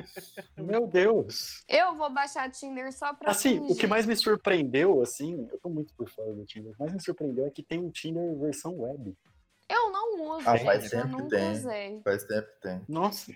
[0.61, 1.61] Meu Deus!
[1.67, 3.89] Eu vou baixar Tinder só pra Assim, o que fingir.
[3.89, 7.01] mais me surpreendeu, assim, eu tô muito por fora do Tinder, o que mais me
[7.01, 9.13] surpreendeu é que tem um Tinder versão web.
[9.69, 11.51] Eu não uso, Ah, faz gente, eu tempo que nunca tem.
[11.51, 12.01] usei.
[12.01, 12.81] faz tempo que tem.
[12.87, 13.31] Nossa,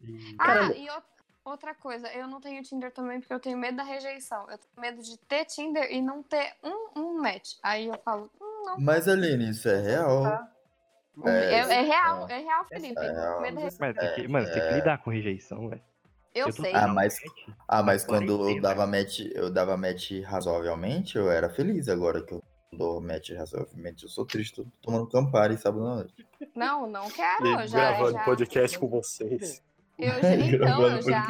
[0.00, 0.74] E- Ah, Caramba.
[0.74, 1.02] e o-
[1.50, 4.42] outra coisa, eu não tenho Tinder também porque eu tenho medo da rejeição.
[4.50, 7.54] Eu tenho medo de ter Tinder e não ter um, um match.
[7.62, 8.80] Aí eu falo, hum, não.
[8.80, 10.26] Mas, Aline, isso é real.
[11.24, 13.00] É, É, é real, é real, Felipe.
[13.00, 13.40] é real.
[13.40, 13.86] Medo da rejeição.
[13.86, 15.82] Mas tem que, mano, tem que lidar com rejeição, velho.
[16.34, 16.72] Eu Eu tô sei.
[16.74, 21.48] Ah, mas- match, Ah, mas quando eu dava match, eu dava match razoavelmente, eu era
[21.50, 21.88] feliz.
[21.88, 22.42] Agora que eu
[22.72, 24.56] dou match razoavelmente, eu sou triste.
[24.62, 26.14] Tô tomando Campari sábado à noite.
[26.54, 27.46] Não, não quero.
[27.46, 29.62] e Eu já, gravando já, podcast com vocês.
[29.98, 31.26] Eu já, então, eu já.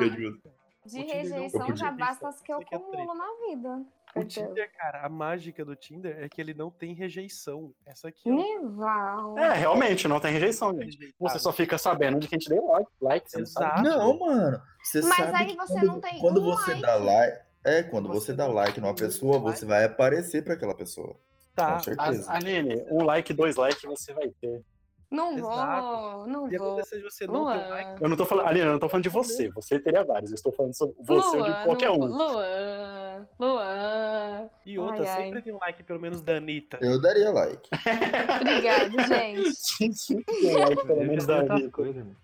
[0.87, 3.83] De rejeição já basta as que eu quer acumulo na vida.
[4.17, 4.25] O?
[4.25, 7.75] Tinder, cara, a mágica do Tinder é que ele não tem rejeição.
[7.85, 9.39] Essa aqui é o- Nival.
[9.39, 10.97] É, realmente, não tem rejeição, gente.
[10.97, 11.15] rejeitado.
[11.21, 13.81] Você só fica sabendo de quem te deu like, like você não sabe.
[13.87, 13.99] Exato.
[13.99, 14.63] Não, mano.
[14.83, 16.83] Você Mas sabe aí você quando, não tem quando um você like.
[16.83, 17.39] dá like.
[17.65, 19.59] É, quando Você você dá like numa um pessoa, like.
[19.59, 21.15] você vai aparecer pra aquela pessoa.
[21.55, 21.75] Tá.
[21.75, 22.31] Com certeza.
[22.33, 24.63] A- Aline, um like, dois likes você vai ter.
[25.11, 26.17] Não Exato.
[26.19, 26.77] vou, não E vou.
[26.77, 27.97] você não Luan.
[27.99, 29.49] Eu não tô falando, Aline, eu não tô falando de você.
[29.51, 30.31] Você teria vários.
[30.31, 32.05] Eu estou falando sobre você ou de qualquer um.
[32.05, 34.51] Luan, Luan.
[34.67, 35.23] E outra, Ai, ai.
[35.25, 36.79] sempre tem um like pelo menos da Anitta.
[36.83, 37.71] Eu daria like.
[38.41, 39.53] Obrigada, gente.
[39.55, 42.17] Sim, tem um like pelo menos da coisas, mano.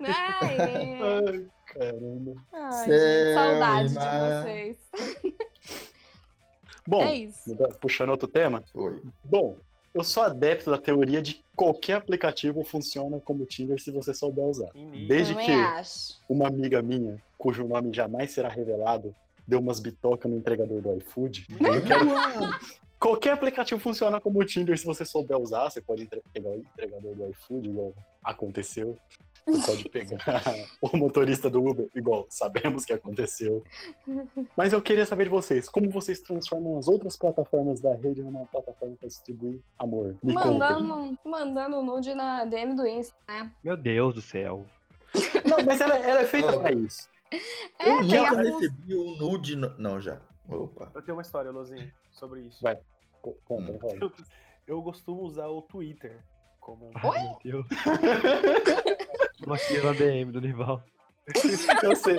[0.00, 0.58] Ai.
[0.60, 2.34] Ai, caramba.
[2.52, 3.94] Ai, Céu gente, saudade de
[4.42, 5.40] vocês.
[6.86, 7.56] Bom, É isso.
[7.80, 8.62] puxando outro tema.
[8.74, 9.02] Oi.
[9.24, 9.56] Bom,
[9.94, 14.44] eu sou adepto da teoria de que qualquer aplicativo funciona como Tinder se você souber
[14.44, 14.70] usar.
[15.06, 15.52] Desde que
[16.28, 19.14] uma amiga minha, cujo nome jamais será revelado,
[19.46, 21.46] deu umas bitocas no entregador do iFood.
[21.50, 22.06] Eu quero...
[22.98, 25.70] Qualquer aplicativo funciona como Tinder se você souber usar.
[25.70, 28.98] Você pode pegar o entregador do iFood, igual aconteceu.
[29.50, 30.18] Você pode pegar
[30.80, 33.62] o motorista do Uber, igual sabemos que aconteceu.
[34.56, 38.46] Mas eu queria saber de vocês, como vocês transformam as outras plataformas da rede numa
[38.46, 40.16] plataforma para distribuir amor?
[40.22, 40.52] Me contem.
[40.58, 43.50] Mandando, mandando nude na DM do Insta, né?
[43.64, 44.64] Meu Deus do céu.
[45.44, 47.08] Não, mas ela, ela é feita pra isso.
[47.78, 49.56] É, eu tem nunca a fun- recebi um nude.
[49.56, 50.20] no- Não, já.
[50.48, 50.90] Opa.
[50.94, 52.58] Eu tenho uma história, Lozinho, sobre isso.
[52.62, 52.76] Vai.
[53.22, 53.96] Co- Conta, Rola.
[54.00, 54.12] Eu,
[54.66, 56.18] eu costumo usar o Twitter
[56.60, 56.90] como.
[56.94, 57.66] Ai, meu Deus.
[59.50, 60.80] Bloqueei na DM do Nival.
[61.82, 62.16] Eu sei.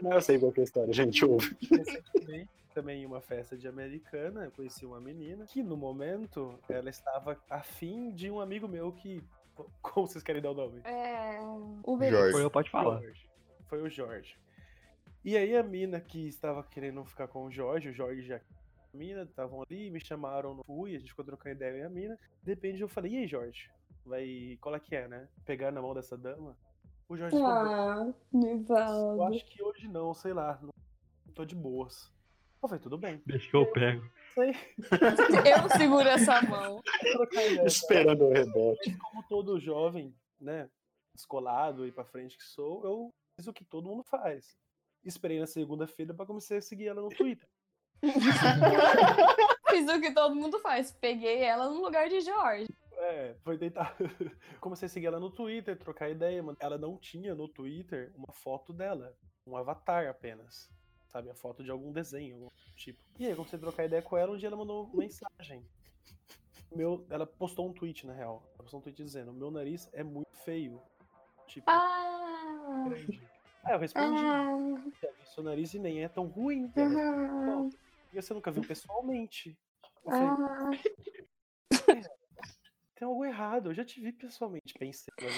[0.00, 1.24] Não, eu sei qual que é a história, gente.
[1.24, 1.56] Ouve.
[1.60, 6.88] Recentemente, também em uma festa de americana, eu conheci uma menina que no momento ela
[6.88, 9.22] estava afim de um amigo meu que.
[9.82, 10.80] Como vocês querem dar o nome?
[10.84, 11.38] É.
[11.84, 12.32] Uber Jorge.
[12.32, 13.00] Foi eu, pode falar.
[13.00, 13.26] Jorge.
[13.68, 14.36] Foi o Jorge.
[15.24, 18.96] E aí a mina que estava querendo ficar com o Jorge, o Jorge já a
[18.96, 22.18] mina, estavam ali, me chamaram, não fui, a gente ficou trocando ideia e a mina.
[22.42, 23.68] De repente eu falei, e aí, Jorge?
[24.04, 24.58] Vai.
[24.60, 25.28] Qual é que é, né?
[25.44, 26.56] Pegar na mão dessa dama?
[27.08, 29.22] O Jorge falou, Ah, eu Nivaldo.
[29.24, 30.70] acho que hoje não, sei lá, não
[31.34, 32.12] tô de boas.
[32.62, 33.20] Eu falei, tudo bem.
[33.26, 34.08] Deixa que eu pego.
[34.34, 34.52] Sei.
[35.64, 36.80] Eu seguro essa mão.
[37.32, 37.64] ideia.
[37.66, 38.96] Esperando o rebote.
[38.98, 40.70] como todo jovem, né,
[41.14, 44.56] descolado e pra frente que sou, eu fiz o que todo mundo faz.
[45.04, 47.48] Esperei na segunda-feira pra começar a seguir ela no Twitter.
[49.70, 50.90] Fiz o que todo mundo faz.
[50.92, 52.66] Peguei ela no lugar de Jorge.
[53.10, 53.96] É, foi tentar.
[54.60, 56.56] Comecei a seguir ela no Twitter, trocar ideia, mano.
[56.60, 59.14] Ela não tinha no Twitter uma foto dela,
[59.46, 60.70] um avatar apenas.
[61.08, 63.02] Sabe, a foto de algum desenho, algum tipo.
[63.18, 65.66] E aí, eu comecei a trocar ideia com ela, um dia ela mandou uma mensagem.
[66.74, 68.44] Meu, ela postou um tweet, na real.
[68.54, 70.80] Ela postou um tweet dizendo: Meu nariz é muito feio.
[71.48, 73.20] Tipo, Ah, grande.
[73.64, 76.70] Aí eu respondi: ah, "Já vi Seu nariz nem é tão ruim.
[76.76, 77.68] Ela, ah,
[78.12, 79.58] E você nunca viu pessoalmente.
[80.04, 80.70] Eu falei, ah.
[83.00, 85.12] Tem algo errado, eu já te vi pessoalmente, pensei.
[85.22, 85.34] mas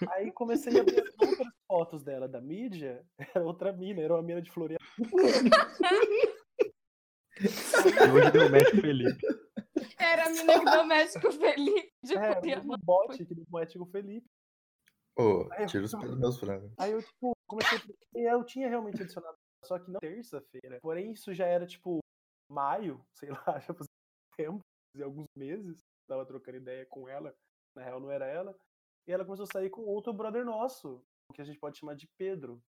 [0.00, 0.10] não.
[0.12, 3.04] Aí comecei a ver as outras fotos dela da mídia,
[3.36, 5.10] era outra mina, era uma mina de Florianópolis.
[8.12, 9.26] Hoje deu match com o Felipe.
[9.98, 12.64] Era a mina que deu médico Felipe de É, Florianópolis.
[12.80, 14.26] um bot que deu match com o Felipe.
[15.18, 16.72] Ô, eu- tira os pelos meus frangos.
[16.78, 18.32] Aí eu, tipo, comecei a...
[18.32, 20.78] Eu tinha realmente adicionado, só que não terça-feira.
[20.80, 21.98] Porém, isso já era, tipo,
[22.50, 23.90] maio, sei lá, já fazia
[24.36, 24.60] tempo,
[24.94, 25.82] fazia alguns meses.
[26.10, 27.32] Tava trocando ideia com ela,
[27.72, 28.52] na real não era ela.
[29.06, 31.00] E ela começou a sair com outro brother nosso,
[31.32, 32.60] que a gente pode chamar de Pedro.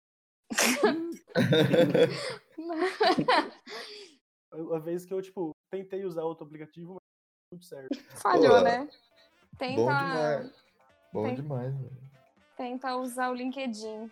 [4.72, 7.98] A vez que eu, tipo, tentei usar outro aplicativo, mas não deu muito certo.
[8.22, 8.86] Falhou, Pô, né?
[8.86, 10.54] Bom Tenta, demais.
[11.12, 11.98] Bom tem- demais, velho.
[12.56, 14.12] tenta usar o LinkedIn.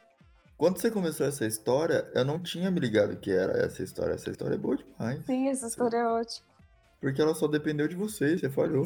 [0.58, 4.14] Quando você começou essa história, eu não tinha me ligado que era essa história.
[4.16, 5.24] Essa história é boa demais.
[5.26, 6.50] Sim, essa história é ótima.
[7.00, 8.86] Porque ela só dependeu de você, você falhou.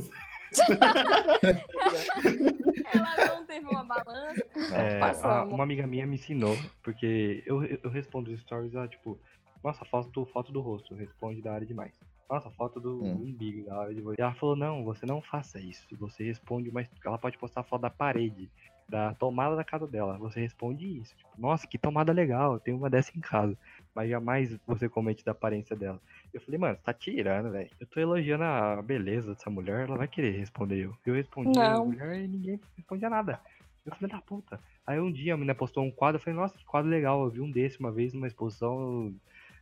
[2.94, 4.44] Ela não teve uma balança.
[4.72, 5.54] É, a- amor.
[5.54, 9.20] uma amiga minha me ensinou, porque eu, eu respondo os stories a tipo,
[9.64, 11.94] nossa, foto, foto do rosto, responde da área demais.
[12.30, 13.16] Nossa, foto do Hum.
[13.16, 14.18] umbigo, da área de voz.
[14.18, 15.86] E ela falou, não, você não faça isso.
[16.00, 18.50] Você responde, mas ela pode postar foto da parede,
[18.90, 20.18] da tomada da casa dela.
[20.18, 21.16] Você responde isso.
[21.16, 23.56] Tipo, nossa, que tomada legal, eu tenho uma dessa em casa.
[23.94, 26.02] Mas jamais você comente da aparência dela.
[26.34, 27.70] Eu falei, mano, você tá tirando, velho.
[27.80, 30.96] Eu tô elogiando a beleza dessa mulher, ela vai querer responder eu.
[31.06, 33.40] Eu respondi a mulher e ninguém respondia nada.
[33.86, 34.60] Eu falei, da puta.
[34.88, 37.24] Aí um dia a menina postou um quadro, eu falei, nossa, que quadro legal.
[37.24, 39.14] Eu vi um desse uma vez numa exposição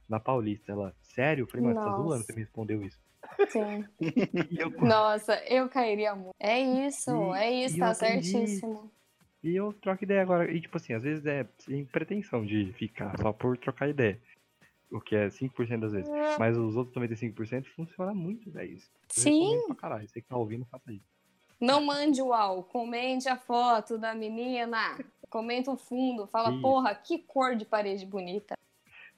[0.08, 0.72] na Paulista.
[0.72, 1.44] Ela, sério?
[1.44, 2.24] Eu falei, mano, você tá zoando?
[2.24, 3.00] Você me respondeu isso.
[3.50, 3.86] Sim.
[4.58, 6.34] Eu, Nossa, eu cairia muito.
[6.40, 8.92] É isso, E- é isso, tá certíssimo.
[9.44, 10.52] E eu troco ideia agora.
[10.52, 14.20] E tipo assim, às vezes é sem pretensão de ficar, só por trocar ideia.
[14.92, 16.12] O que é 5% das vezes.
[16.38, 18.78] Mas os outros 95% funciona muito, velho.
[19.08, 19.64] Sim.
[19.68, 20.08] Pra caralho.
[20.08, 21.06] Você que tá ouvindo, faça isso.
[21.62, 24.98] Não mande uau, comente a foto da menina.
[25.30, 26.62] Comenta o fundo, fala, Isso.
[26.62, 28.56] porra, que cor de parede bonita.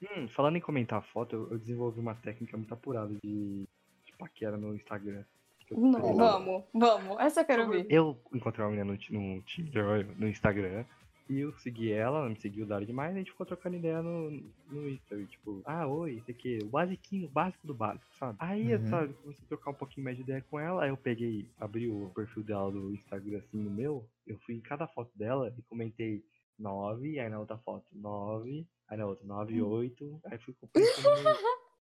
[0.00, 3.66] Hum, falando em comentar foto, eu, eu desenvolvi uma técnica muito apurada de,
[4.04, 5.24] de paquera no Instagram.
[5.70, 7.18] Eu Não, vamos, vamos.
[7.20, 7.86] Essa eu quero ver.
[7.88, 10.84] Eu encontrei uma menina no, no Tinder, no Instagram,
[11.28, 13.76] e eu segui ela, ela me seguiu da hora demais, e a gente ficou trocando
[13.76, 14.30] ideia no,
[14.70, 18.36] no Insta, e, tipo, ah, oi, isso aqui, o basiquinho, o básico do básico, sabe?
[18.40, 18.86] Aí, eu Uhum.
[18.88, 21.88] sabe, comecei a trocar um pouquinho mais de ideia com ela, aí eu peguei, abri
[21.88, 25.62] o perfil dela do Instagram, assim, no meu, eu fui em cada foto dela e
[25.62, 26.22] comentei
[26.58, 31.08] 9, aí na outra foto 9, aí na outra 9 8, aí fui completando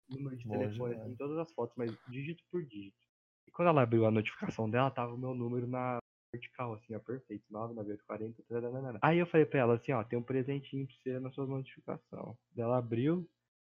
[0.09, 3.02] o número de telefone assim, em todas as fotos, mas dígito por dígito.
[3.47, 5.99] E quando ela abriu a notificação dela, tava o meu número na
[6.33, 8.99] vertical, assim, ó, perfeito, 99840, taranana.
[9.01, 12.35] Aí eu falei pra ela assim, ó, tem um presentinho pra você na sua notificação.
[12.55, 13.29] Daí Ela abriu,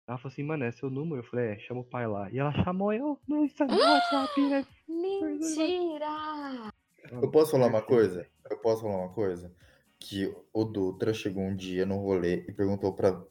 [0.06, 1.22] ela falou assim, mano, é seu número?
[1.22, 2.30] Eu falei, é, chama o pai lá.
[2.32, 4.66] E ela chamou eu no Instagram, no WhatsApp, né?
[4.88, 6.74] Mentira!
[7.12, 8.28] Eu posso falar uma coisa?
[8.50, 9.54] Eu posso falar uma coisa?
[9.98, 13.22] Que o Dutra chegou um dia no rolê e perguntou pra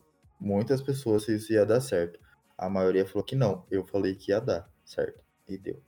[0.40, 2.18] muitas pessoas se isso ia dar certo.
[2.56, 3.66] A maioria falou que não.
[3.70, 5.22] Eu falei que ia dar certo.
[5.48, 5.82] E deu.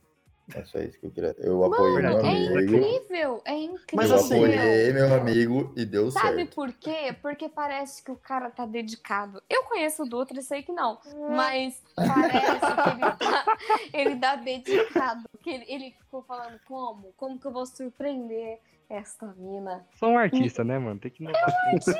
[0.53, 1.33] É só isso que eu queria.
[1.39, 2.59] Eu apoiei meu É amigo.
[2.77, 3.85] incrível, é incrível.
[3.93, 6.55] Mas eu assim- apoiei meu amigo e deu Sabe certo.
[6.55, 7.15] por quê?
[7.21, 9.41] Porque parece que o cara tá dedicado.
[9.49, 10.99] Eu conheço o Dutra e sei que não.
[11.29, 13.45] Mas parece que ele tá,
[13.93, 15.23] ele tá dedicado.
[15.41, 17.13] Que ele, ele ficou falando como?
[17.15, 19.85] Como que eu vou surpreender esta mina?
[19.95, 20.99] Sou um artista, né, mano?
[20.99, 21.49] Tem que inovar
[21.81, 21.95] sempre.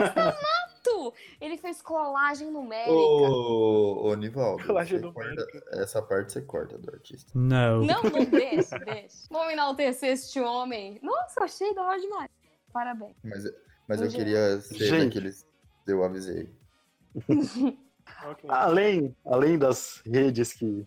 [1.39, 2.91] Ele fez colagem numérica.
[2.91, 5.45] Ô, ô Nivaldo, Colagem numérica.
[5.51, 7.31] corta- essa parte você corta do artista.
[7.35, 7.83] No.
[7.85, 9.27] Não, não deixa, deixa.
[9.29, 10.99] Vamos enaltecer este homem.
[11.01, 12.29] Nossa, achei da hora demais.
[12.73, 13.15] Parabéns.
[13.23, 13.43] Mas,
[13.87, 15.05] mas eu Hoje- queria ser Gente.
[15.15, 15.45] daqueles.
[15.87, 16.49] Eu avisei.
[18.25, 18.49] Ok.
[18.49, 20.85] Além, além das redes que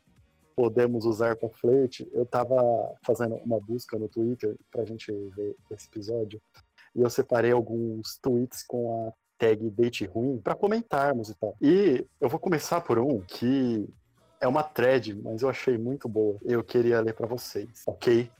[0.55, 2.55] podemos usar para flerte, eu tava
[3.05, 6.40] fazendo uma busca no Twitter pra gente ver esse episódio
[6.95, 9.12] e eu separei alguns tweets com a
[9.45, 11.55] tag date ruim para comentarmos e tal.
[11.61, 13.86] E eu vou começar por um que
[14.40, 16.38] é uma thread, mas eu achei muito boa.
[16.42, 18.30] Eu queria ler para vocês, ok?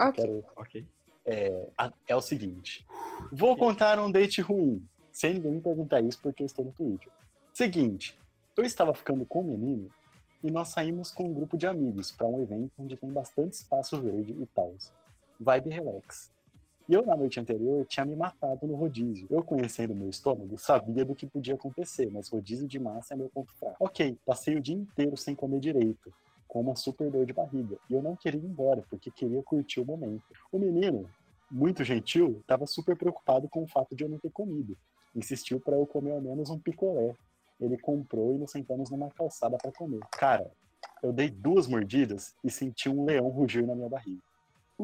[0.00, 0.24] Ok.
[0.24, 0.86] Quero ok.
[1.78, 2.84] a- é o seguinte.
[3.32, 7.08] Vou contar um date ruim, sem ninguém me perguntar isso porque eu estou no Twitter.
[7.52, 8.18] Seguinte,
[8.56, 9.88] eu estava ficando com um menino
[10.42, 14.00] e nós saímos com um grupo de amigos para um evento onde tem bastante espaço
[14.00, 14.74] verde e tal.
[15.38, 16.32] Vibe relax.
[16.88, 19.26] E eu, na noite anterior, tinha me matado no rodízio.
[19.30, 23.28] Eu, conhecendo meu estômago, sabia do que podia acontecer, mas rodízio de massa é meu
[23.28, 23.76] ponto fraco.
[23.78, 26.12] Ok, passei o dia inteiro sem comer direito,
[26.48, 27.76] com uma super dor de barriga.
[27.88, 30.24] E eu não queria ir embora, porque queria curtir o momento.
[30.50, 31.08] O menino,
[31.50, 34.76] muito gentil, estava super preocupado com o fato de eu não ter comido.
[35.14, 37.14] Insistiu para eu comer ao menos um picolé.
[37.60, 40.00] Ele comprou e nos sentamos numa calçada para comer.
[40.10, 40.50] Cara,
[41.02, 44.20] eu dei duas mordidas e senti um leão rugir na minha barriga.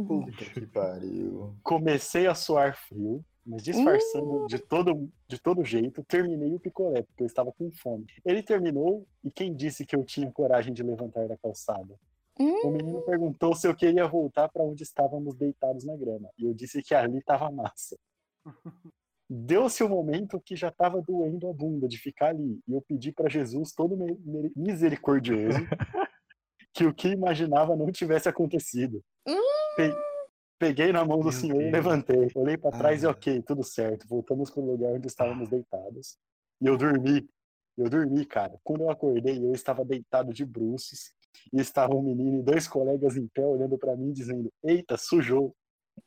[0.06, 1.54] Puta que pariu.
[1.62, 7.22] Comecei a suar frio, mas disfarçando de, todo, de todo jeito, terminei o picolé, porque
[7.22, 8.06] eu estava com fome.
[8.24, 11.98] Ele terminou, e quem disse que eu tinha coragem de levantar da calçada?
[12.38, 16.54] O menino perguntou se eu queria voltar para onde estávamos deitados na grama, e eu
[16.54, 17.98] disse que ali estava massa.
[19.30, 23.12] Deu-se o momento que já estava doendo a bunda de ficar ali, e eu pedi
[23.12, 23.96] para Jesus, todo
[24.54, 25.58] misericordioso,
[26.72, 29.02] que o que imaginava não tivesse acontecido.
[29.78, 29.94] Pe-
[30.58, 31.72] Peguei na mão do Meu senhor e Deus.
[31.72, 32.28] levantei.
[32.34, 33.10] Olhei para trás e Ah.
[33.10, 34.08] ok, tudo certo.
[34.08, 36.18] Voltamos para o lugar onde estávamos deitados.
[36.60, 37.28] E eu dormi.
[37.76, 38.58] Eu dormi, cara.
[38.64, 41.12] Quando eu acordei, eu estava deitado de bruços.
[41.52, 45.54] E estava um menino e dois colegas em pé olhando para mim, dizendo: Eita, sujou.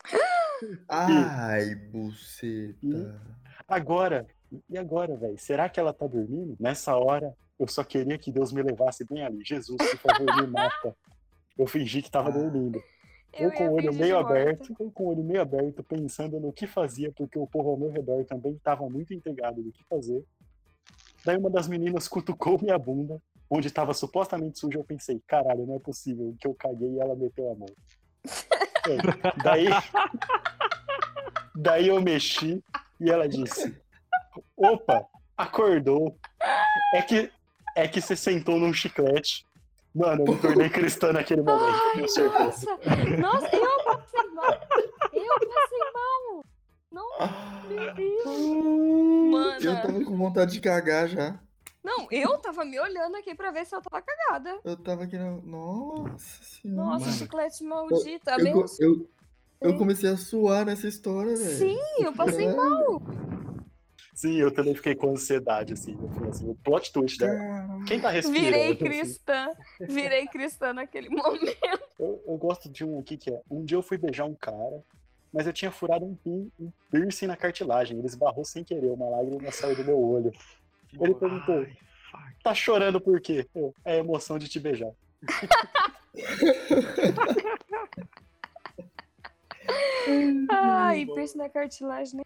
[0.90, 3.22] Ai, buceta.
[3.66, 4.28] Agora,
[4.70, 5.38] e agora, velho?
[5.38, 6.58] Será que ela tá dormindo?
[6.60, 9.40] Nessa hora, eu só queria que Deus me levasse bem ali.
[9.46, 10.94] Jesus, por favor, me mata.
[11.58, 12.32] Eu fingi que tava Ah.
[12.32, 12.82] dormindo.
[13.34, 16.52] Eu, com ia o olho meio aberto, eu com o olho meio aberto, pensando no
[16.52, 20.24] que fazia, porque o povo ao meu redor também estava muito intrigado do que fazer.
[21.24, 24.78] Daí uma das meninas cutucou minha bunda, onde estava supostamente suja.
[24.78, 27.70] Eu pensei, caralho, não é possível que eu caguei e ela meteu a mão.
[28.90, 29.68] É, daí,
[31.56, 32.64] daí eu mexi
[33.00, 33.76] e ela disse:
[34.58, 35.06] Opa,
[35.38, 36.18] acordou.
[36.94, 37.32] É que,
[37.76, 39.46] é que você sentou num chiclete.
[39.94, 42.66] Mano, eu me tornei cristã naquele momento, tenho certeza.
[43.20, 44.52] Nossa, nossa, eu passei mal.
[45.14, 46.46] Eu passei mal.
[46.92, 47.10] Não,
[47.68, 49.32] meu Deus.
[49.32, 49.58] Mana.
[49.62, 51.40] Eu tava com vontade de cagar já.
[51.84, 54.60] Não, eu tava me olhando aqui pra ver se eu tava cagada.
[54.64, 55.32] Eu tava aqui na.
[55.42, 56.90] Nossa senhora.
[56.90, 57.18] Nossa, Mano.
[57.18, 58.30] chiclete maldito.
[58.30, 59.10] Eu, eu,
[59.62, 59.78] eu Sim.
[59.78, 61.58] comecei a suar nessa história, velho.
[61.58, 62.70] Sim, eu passei Caralho.
[62.70, 63.02] mal.
[64.22, 65.98] Sim, eu também fiquei com ansiedade, assim.
[66.30, 67.40] Assim, o plot twist dela.
[67.40, 67.86] Caralho.
[67.86, 68.46] Quem tá respirando?
[68.46, 68.76] Virei assim?
[68.76, 69.48] cristã.
[69.80, 71.58] Virei cristã naquele momento.
[71.98, 73.42] Eu, eu gosto de um aqui que é.
[73.50, 74.84] Um dia eu fui beijar um cara,
[75.34, 77.98] mas eu tinha furado um, pin, um piercing na cartilagem.
[77.98, 80.32] Ele esbarrou sem querer, uma lágrima saiu do meu olho.
[80.94, 81.66] Ele perguntou:
[82.44, 83.48] tá chorando por quê?
[83.56, 84.92] Eu, é a emoção de te beijar.
[90.48, 92.18] Ai, piercing na cartilagem.
[92.18, 92.24] né?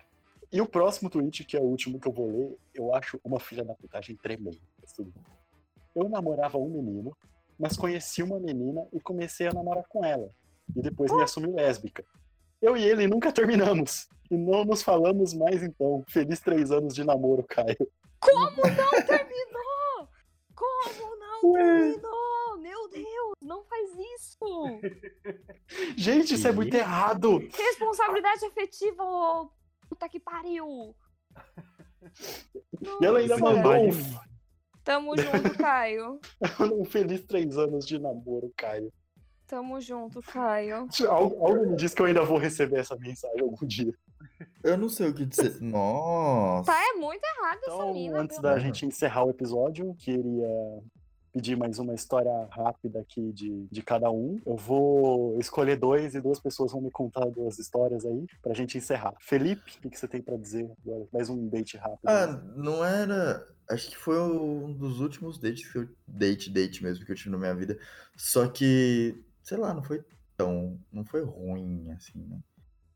[0.56, 3.42] E o próximo tweet, que é o último que eu vou ler, eu acho uma
[3.42, 4.58] filha da putagem tremenda.
[4.98, 5.14] bem.
[5.94, 7.14] Eu namorava um menino,
[7.60, 10.30] mas conheci uma menina e comecei a namorar com ela.
[10.74, 12.06] E depois me assumi lésbica.
[12.62, 14.08] Eu e ele nunca terminamos.
[14.32, 16.06] E não nos falamos mais então.
[16.08, 17.92] Feliz três anos de namoro, Caio.
[18.22, 20.10] Como não terminou?
[20.56, 22.58] Como não terminou?
[22.60, 24.40] Meu Deus, não faz isso.
[25.98, 27.40] Gente, isso é muito errado.
[27.40, 29.50] Responsabilidade afetiva, ô
[29.90, 30.96] puta que pariu.
[33.02, 33.90] E ela ainda mandou um,
[34.84, 36.20] Tamo junto, Caio.
[36.80, 38.94] um feliz três anos de namoro, Caio.
[39.48, 40.88] Tamo junto, Caio.
[41.10, 43.92] Algo, algo me diz que eu ainda vou receber essa mensagem algum dia.
[44.64, 45.60] Eu não sei o que dizer.
[45.62, 46.72] Nossa.
[46.72, 48.20] Tá, é muito errado essa Então, mina.
[48.20, 50.48] antes da gente encerrar o episódio, queria
[51.36, 54.40] pedir mais uma história rápida aqui de, de cada um.
[54.46, 58.78] Eu vou escolher dois e duas pessoas vão me contar duas histórias aí pra gente
[58.78, 59.14] encerrar.
[59.20, 61.06] Felipe, o que, que você tem pra dizer agora?
[61.12, 62.08] Mais um date rápido.
[62.08, 63.46] Ah, não era.
[63.70, 65.90] Acho que foi um dos últimos dates que eu.
[66.08, 67.78] Date, date mesmo que eu tive na minha vida.
[68.16, 70.06] Só que, sei lá, não foi
[70.38, 70.80] tão.
[70.90, 72.40] Não foi ruim, assim, né?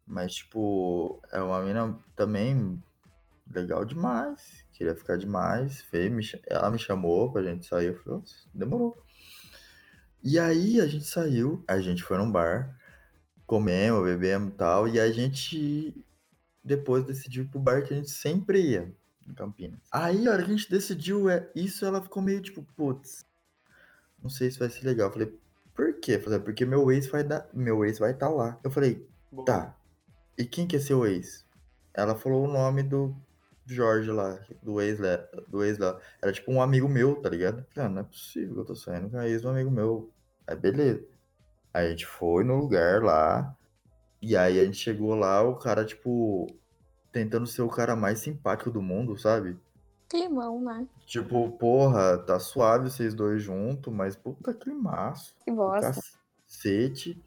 [0.07, 2.81] Mas, tipo, é uma mina também
[3.53, 4.63] legal demais.
[4.73, 5.83] Queria ficar demais.
[5.91, 7.87] Me cha- ela me chamou pra gente sair.
[7.87, 8.97] Eu falei, "Nossa, demorou.
[10.23, 12.77] E aí a gente saiu, a gente foi num bar,
[13.45, 14.87] comemos, bebemos e tal.
[14.87, 15.93] E a gente
[16.63, 18.93] depois decidiu ir pro bar que a gente sempre ia
[19.27, 19.79] em Campinas.
[19.91, 23.25] Aí, a hora que a gente decidiu é isso, ela ficou meio tipo, putz,
[24.21, 25.07] não sei se vai ser legal.
[25.07, 25.39] Eu falei,
[25.73, 26.13] por quê?
[26.15, 28.59] Eu falei, porque meu ex vai dar, meu ex vai estar lá.
[28.63, 29.07] Eu falei,
[29.45, 29.75] tá.
[30.37, 31.45] E quem que é seu ex?
[31.93, 33.15] Ela falou o nome do
[33.73, 35.17] Jorge lá, do ex lá,
[35.47, 35.99] do ex lá.
[36.21, 37.65] Era tipo um amigo meu, tá ligado?
[37.73, 40.11] Falei, ah, não é possível que eu tô saindo com a ex um amigo meu.
[40.47, 41.03] Aí beleza.
[41.73, 43.55] Aí a gente foi no lugar lá.
[44.21, 46.47] E aí a gente chegou lá, o cara, tipo,
[47.11, 49.57] tentando ser o cara mais simpático do mundo, sabe?
[50.09, 50.87] Climão, né?
[51.05, 55.35] Tipo, porra, tá suave vocês dois juntos, mas puta climaço.
[55.45, 55.93] Que do bosta.
[56.47, 57.23] Cacete.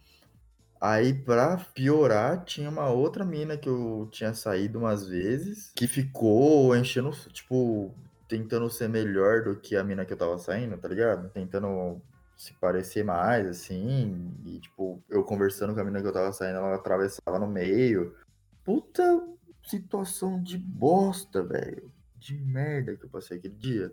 [0.85, 6.75] Aí, pra piorar, tinha uma outra mina que eu tinha saído umas vezes, que ficou
[6.77, 7.95] enchendo, tipo,
[8.29, 11.31] tentando ser melhor do que a mina que eu tava saindo, tá ligado?
[11.31, 12.03] Tentando
[12.37, 16.57] se parecer mais, assim, e, tipo, eu conversando com a mina que eu tava saindo,
[16.57, 18.17] ela atravessava no meio.
[18.65, 19.23] Puta
[19.65, 21.93] situação de bosta, velho.
[22.17, 23.93] De merda que eu passei aquele dia.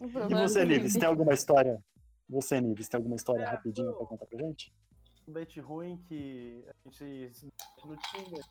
[0.00, 1.82] E você, é Nives, tem alguma história?
[2.28, 4.72] Você, Nives, tem alguma história rapidinha eu- pra contar pra gente?
[5.30, 7.52] Um date ruim que a gente se
[7.84, 8.44] no Tinder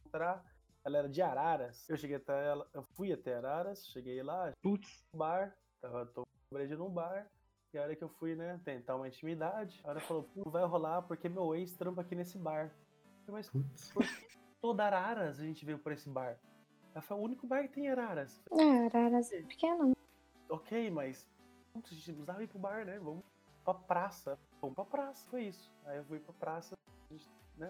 [0.00, 0.42] encontrar.
[0.84, 1.88] Ela era de Araras.
[1.88, 6.26] Eu cheguei até ela, eu fui até Araras, cheguei lá, Putz, no bar, tava tomando
[6.52, 7.30] breja num bar.
[7.72, 10.64] E a hora que eu fui, né, tentar uma intimidade, a hora falou, não vai
[10.64, 12.74] rolar porque meu ex trampa aqui nesse bar.
[13.26, 13.92] Eu falei, Mas Putz.
[13.92, 16.36] por que toda Araras a gente veio por esse bar?
[16.94, 18.42] Ela falou, o único bar que tem em Araras.
[18.50, 19.92] É, Araras é pequena.
[20.48, 21.26] Ok, mas
[21.72, 22.98] putz, a gente precisava ir pro bar, né?
[22.98, 23.24] Vamos
[23.64, 24.38] pra praça.
[24.62, 25.68] Vamos pra praça, foi isso.
[25.84, 26.74] Aí eu fui pra praça,
[27.10, 27.68] a gente, né?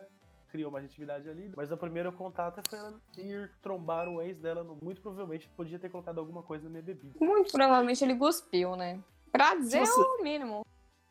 [0.51, 1.51] Criou uma atividade ali.
[1.57, 4.63] Mas o primeiro contato foi ela ir trombar o ex dela.
[4.63, 7.15] No, muito provavelmente podia ter colocado alguma coisa na minha bebida.
[7.19, 9.01] Muito provavelmente ele cuspiu, né?
[9.31, 10.61] Pra dizer você- o mínimo.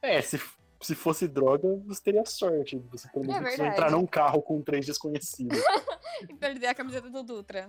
[0.04, 0.40] É, se,
[0.80, 2.78] se fosse droga, você teria sorte.
[2.92, 5.58] Você pelo menos É entrar num carro com três desconhecidos.
[6.30, 7.68] E perder a camiseta do Dutra.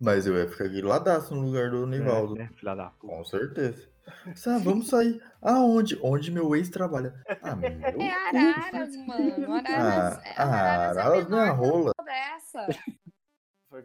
[0.00, 2.36] Mas eu ia ficar guiladaço no lugar do Nivaldo.
[2.36, 3.14] É, né, filha da puta.
[3.14, 3.86] Com certeza.
[4.34, 5.22] Sá, vamos sair.
[5.40, 5.98] Aonde?
[6.02, 7.14] Onde meu ex trabalha.
[7.42, 7.68] Ah, meu.
[7.70, 8.02] É cu.
[8.02, 9.52] Araras, mano.
[9.54, 11.92] Araras, Ah, é, ah, Araras é Araras minha menor rola.
[12.04, 12.66] dessa.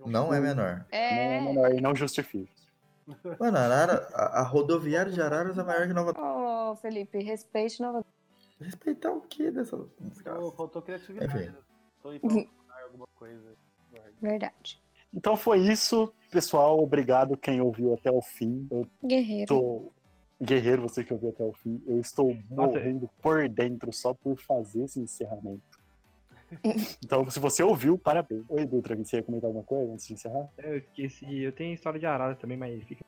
[0.05, 0.85] Não é menor.
[0.91, 1.41] Não é É.
[1.41, 2.51] menor e não justifica.
[3.39, 8.03] Mano, Arara, a, a rodoviária de Araras é maior que Nova Ô, Felipe, respeite Nova
[8.59, 10.51] Respeitar o que dessa Faltou- desgraça?
[10.57, 11.31] Faltou criatividade.
[11.37, 11.45] Enfim.
[11.45, 11.55] né?
[12.01, 12.09] Tô
[12.83, 13.55] alguma coisa.
[14.21, 14.81] Verdade.
[15.13, 16.79] Então foi isso, pessoal.
[16.83, 18.67] Obrigado quem ouviu até o fim.
[18.69, 19.45] Eu Guerreiro.
[19.47, 19.93] tô.
[20.41, 21.81] Guerreiro, você que ouviu até o fim.
[21.87, 25.61] Eu estou Nossa, morrendo por dentro só por fazer esse encerramento.
[27.03, 28.45] Então, se você ouviu, parabéns.
[28.47, 30.47] Oi, Dutra, você ia comentar alguma coisa antes de encerrar?
[30.57, 33.03] É, Eu esqueci, eu tenho história de arara também, mas fica.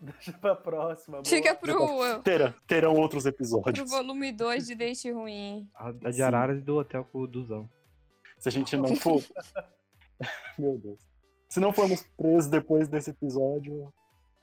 [0.00, 1.18] Deixa pra próxima.
[1.18, 1.24] boa.
[1.26, 3.90] Fica pro, Terá, terão outros pro episódios.
[3.90, 5.68] volume 2 de Date Ruim.
[5.74, 7.68] A da de araras e do hotel com o Duzão.
[8.38, 9.22] Se a gente não for.
[10.58, 11.00] Meu Deus.
[11.48, 13.92] Se não formos presos depois desse episódio,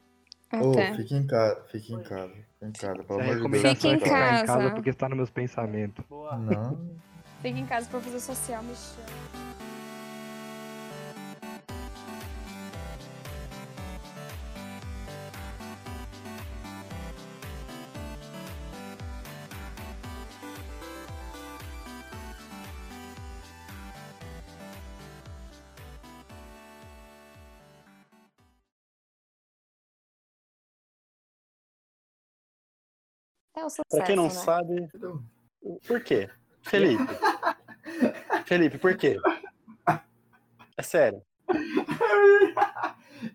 [0.50, 0.94] Até.
[0.94, 2.32] fique em casa, fique em casa.
[2.32, 3.62] Fique em casa, pelo amor de Deus.
[3.62, 4.74] Fique em é ficar em casa casa.
[4.74, 6.04] porque está nos meus pensamentos.
[6.06, 6.36] Boa.
[6.36, 6.78] Não.
[7.42, 9.45] Fica em casa pra fazer social, me chama.
[33.66, 34.30] O sucesso, Pra quem não né?
[34.30, 34.88] sabe,
[35.86, 36.28] por quê?
[36.62, 37.02] Felipe.
[38.46, 39.18] Felipe, por quê?
[40.76, 41.22] É sério.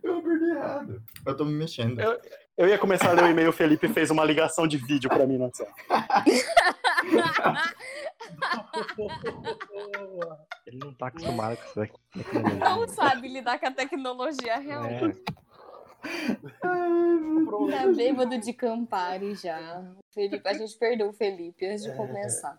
[0.03, 1.01] Eu perdi errado.
[1.25, 1.99] Eu tô me mexendo.
[1.99, 2.19] Eu-
[2.57, 5.25] Eu ia começar a ler o e-mail, o Felipe fez uma ligação de vídeo pra
[5.25, 5.71] mim no WhatsApp.
[8.97, 10.45] Boa.
[10.65, 11.99] Ele não tá acostumado com isso aqui.
[12.59, 14.85] Não sabe lidar com a tecnologia real.
[14.85, 14.99] É,
[16.61, 19.83] Tá bêbado de Campari já.
[20.11, 22.57] Felipe, a gente perdeu o Felipe antes de começar.